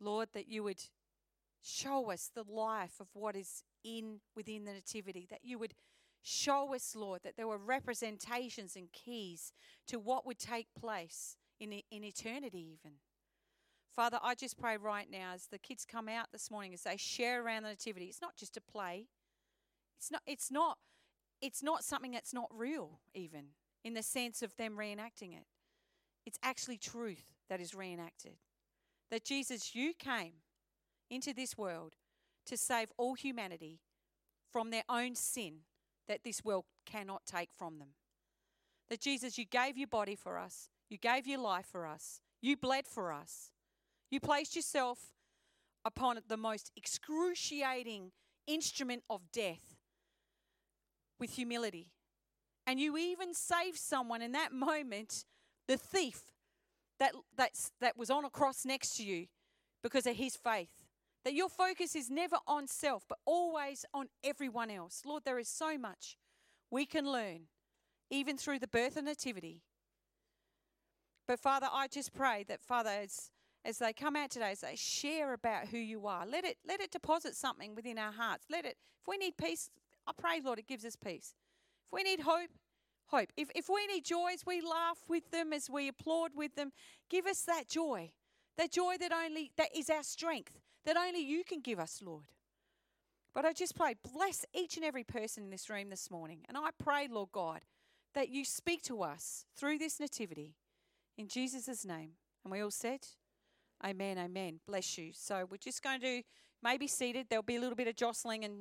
Lord, 0.00 0.28
that 0.32 0.48
you 0.48 0.62
would 0.64 0.82
show 1.62 2.10
us 2.10 2.30
the 2.34 2.44
life 2.44 2.94
of 3.00 3.08
what 3.12 3.36
is 3.36 3.62
in 3.84 4.20
within 4.34 4.64
the 4.64 4.72
nativity, 4.72 5.26
that 5.30 5.40
you 5.42 5.58
would 5.58 5.74
show 6.22 6.74
us, 6.74 6.94
Lord, 6.96 7.22
that 7.24 7.36
there 7.36 7.46
were 7.46 7.58
representations 7.58 8.76
and 8.76 8.90
keys 8.92 9.52
to 9.86 9.98
what 9.98 10.26
would 10.26 10.38
take 10.38 10.68
place 10.78 11.36
in, 11.60 11.72
in 11.90 12.04
eternity, 12.04 12.78
even. 12.80 12.96
Father, 13.98 14.20
I 14.22 14.36
just 14.36 14.56
pray 14.56 14.76
right 14.76 15.08
now 15.10 15.32
as 15.34 15.48
the 15.48 15.58
kids 15.58 15.84
come 15.84 16.08
out 16.08 16.26
this 16.30 16.52
morning 16.52 16.72
as 16.72 16.84
they 16.84 16.96
share 16.96 17.44
around 17.44 17.64
the 17.64 17.70
nativity. 17.70 18.04
It's 18.04 18.22
not 18.22 18.36
just 18.36 18.56
a 18.56 18.60
play. 18.60 19.08
It's 19.98 20.12
not 20.12 20.22
it's 20.24 20.52
not 20.52 20.78
it's 21.42 21.64
not 21.64 21.82
something 21.82 22.12
that's 22.12 22.32
not 22.32 22.48
real 22.54 23.00
even 23.12 23.46
in 23.82 23.94
the 23.94 24.04
sense 24.04 24.40
of 24.40 24.56
them 24.56 24.76
reenacting 24.76 25.32
it. 25.32 25.46
It's 26.24 26.38
actually 26.44 26.78
truth 26.78 27.24
that 27.48 27.60
is 27.60 27.74
reenacted. 27.74 28.34
That 29.10 29.24
Jesus 29.24 29.74
you 29.74 29.94
came 29.94 30.34
into 31.10 31.34
this 31.34 31.58
world 31.58 31.94
to 32.46 32.56
save 32.56 32.92
all 32.98 33.14
humanity 33.14 33.80
from 34.52 34.70
their 34.70 34.84
own 34.88 35.16
sin 35.16 35.62
that 36.06 36.22
this 36.22 36.44
world 36.44 36.66
cannot 36.86 37.22
take 37.26 37.50
from 37.52 37.80
them. 37.80 37.94
That 38.90 39.00
Jesus 39.00 39.38
you 39.38 39.44
gave 39.44 39.76
your 39.76 39.88
body 39.88 40.14
for 40.14 40.38
us. 40.38 40.70
You 40.88 40.98
gave 40.98 41.26
your 41.26 41.40
life 41.40 41.66
for 41.66 41.84
us. 41.84 42.20
You 42.40 42.56
bled 42.56 42.86
for 42.86 43.12
us. 43.12 43.50
You 44.10 44.20
placed 44.20 44.56
yourself 44.56 44.98
upon 45.84 46.18
the 46.28 46.36
most 46.36 46.72
excruciating 46.76 48.12
instrument 48.46 49.02
of 49.08 49.20
death 49.32 49.76
with 51.20 51.30
humility. 51.30 51.90
And 52.66 52.78
you 52.78 52.96
even 52.96 53.34
saved 53.34 53.78
someone 53.78 54.22
in 54.22 54.32
that 54.32 54.52
moment, 54.52 55.24
the 55.66 55.76
thief 55.76 56.22
that, 56.98 57.12
that's, 57.36 57.72
that 57.80 57.96
was 57.96 58.10
on 58.10 58.24
a 58.24 58.30
cross 58.30 58.64
next 58.64 58.96
to 58.96 59.04
you 59.04 59.26
because 59.82 60.06
of 60.06 60.16
his 60.16 60.36
faith. 60.36 60.70
That 61.24 61.34
your 61.34 61.48
focus 61.48 61.94
is 61.96 62.10
never 62.10 62.36
on 62.46 62.66
self, 62.66 63.04
but 63.08 63.18
always 63.26 63.84
on 63.92 64.06
everyone 64.22 64.70
else. 64.70 65.02
Lord, 65.04 65.24
there 65.24 65.38
is 65.38 65.48
so 65.48 65.76
much 65.76 66.16
we 66.70 66.86
can 66.86 67.10
learn, 67.10 67.48
even 68.10 68.36
through 68.36 68.60
the 68.60 68.68
birth 68.68 68.96
and 68.96 69.06
nativity. 69.06 69.62
But 71.26 71.40
Father, 71.40 71.68
I 71.70 71.88
just 71.88 72.14
pray 72.14 72.44
that, 72.48 72.62
Father, 72.62 72.90
as 72.90 73.30
as 73.64 73.78
they 73.78 73.92
come 73.92 74.16
out 74.16 74.30
today, 74.30 74.52
as 74.52 74.60
they 74.60 74.76
share 74.76 75.32
about 75.32 75.68
who 75.68 75.78
you 75.78 76.06
are. 76.06 76.26
Let 76.26 76.44
it 76.44 76.58
let 76.66 76.80
it 76.80 76.90
deposit 76.90 77.34
something 77.34 77.74
within 77.74 77.98
our 77.98 78.12
hearts. 78.12 78.46
Let 78.50 78.64
it 78.64 78.76
if 79.00 79.08
we 79.08 79.16
need 79.16 79.36
peace, 79.36 79.70
I 80.06 80.12
pray, 80.16 80.40
Lord, 80.42 80.58
it 80.58 80.66
gives 80.66 80.84
us 80.84 80.96
peace. 80.96 81.34
If 81.86 81.92
we 81.92 82.02
need 82.02 82.20
hope, 82.20 82.50
hope. 83.06 83.30
If 83.36 83.50
if 83.54 83.68
we 83.68 83.86
need 83.86 84.04
joy 84.04 84.32
as 84.34 84.46
we 84.46 84.60
laugh 84.60 84.98
with 85.08 85.30
them, 85.30 85.52
as 85.52 85.68
we 85.68 85.88
applaud 85.88 86.32
with 86.34 86.54
them, 86.54 86.72
give 87.10 87.26
us 87.26 87.42
that 87.42 87.68
joy. 87.68 88.12
That 88.56 88.72
joy 88.72 88.96
that 88.98 89.12
only 89.12 89.52
that 89.56 89.68
is 89.76 89.88
our 89.88 90.02
strength, 90.02 90.58
that 90.84 90.96
only 90.96 91.20
you 91.20 91.44
can 91.44 91.60
give 91.60 91.78
us, 91.78 92.00
Lord. 92.04 92.32
But 93.34 93.44
I 93.44 93.52
just 93.52 93.76
pray, 93.76 93.94
bless 94.12 94.44
each 94.52 94.76
and 94.76 94.84
every 94.84 95.04
person 95.04 95.44
in 95.44 95.50
this 95.50 95.70
room 95.70 95.90
this 95.90 96.10
morning. 96.10 96.40
And 96.48 96.56
I 96.56 96.70
pray, 96.76 97.06
Lord 97.08 97.28
God, 97.30 97.60
that 98.14 98.30
you 98.30 98.44
speak 98.44 98.82
to 98.84 99.02
us 99.02 99.44
through 99.56 99.78
this 99.78 100.00
nativity 100.00 100.56
in 101.16 101.28
Jesus' 101.28 101.84
name. 101.84 102.12
And 102.44 102.50
we 102.50 102.60
all 102.60 102.70
said, 102.70 103.06
Amen, 103.84 104.18
amen. 104.18 104.60
Bless 104.66 104.98
you. 104.98 105.10
So 105.12 105.46
we're 105.48 105.56
just 105.56 105.82
going 105.82 106.00
to 106.00 106.22
maybe 106.62 106.86
seated. 106.88 107.26
There'll 107.30 107.42
be 107.42 107.56
a 107.56 107.60
little 107.60 107.76
bit 107.76 107.88
of 107.88 107.96
jostling 107.96 108.44
and 108.44 108.56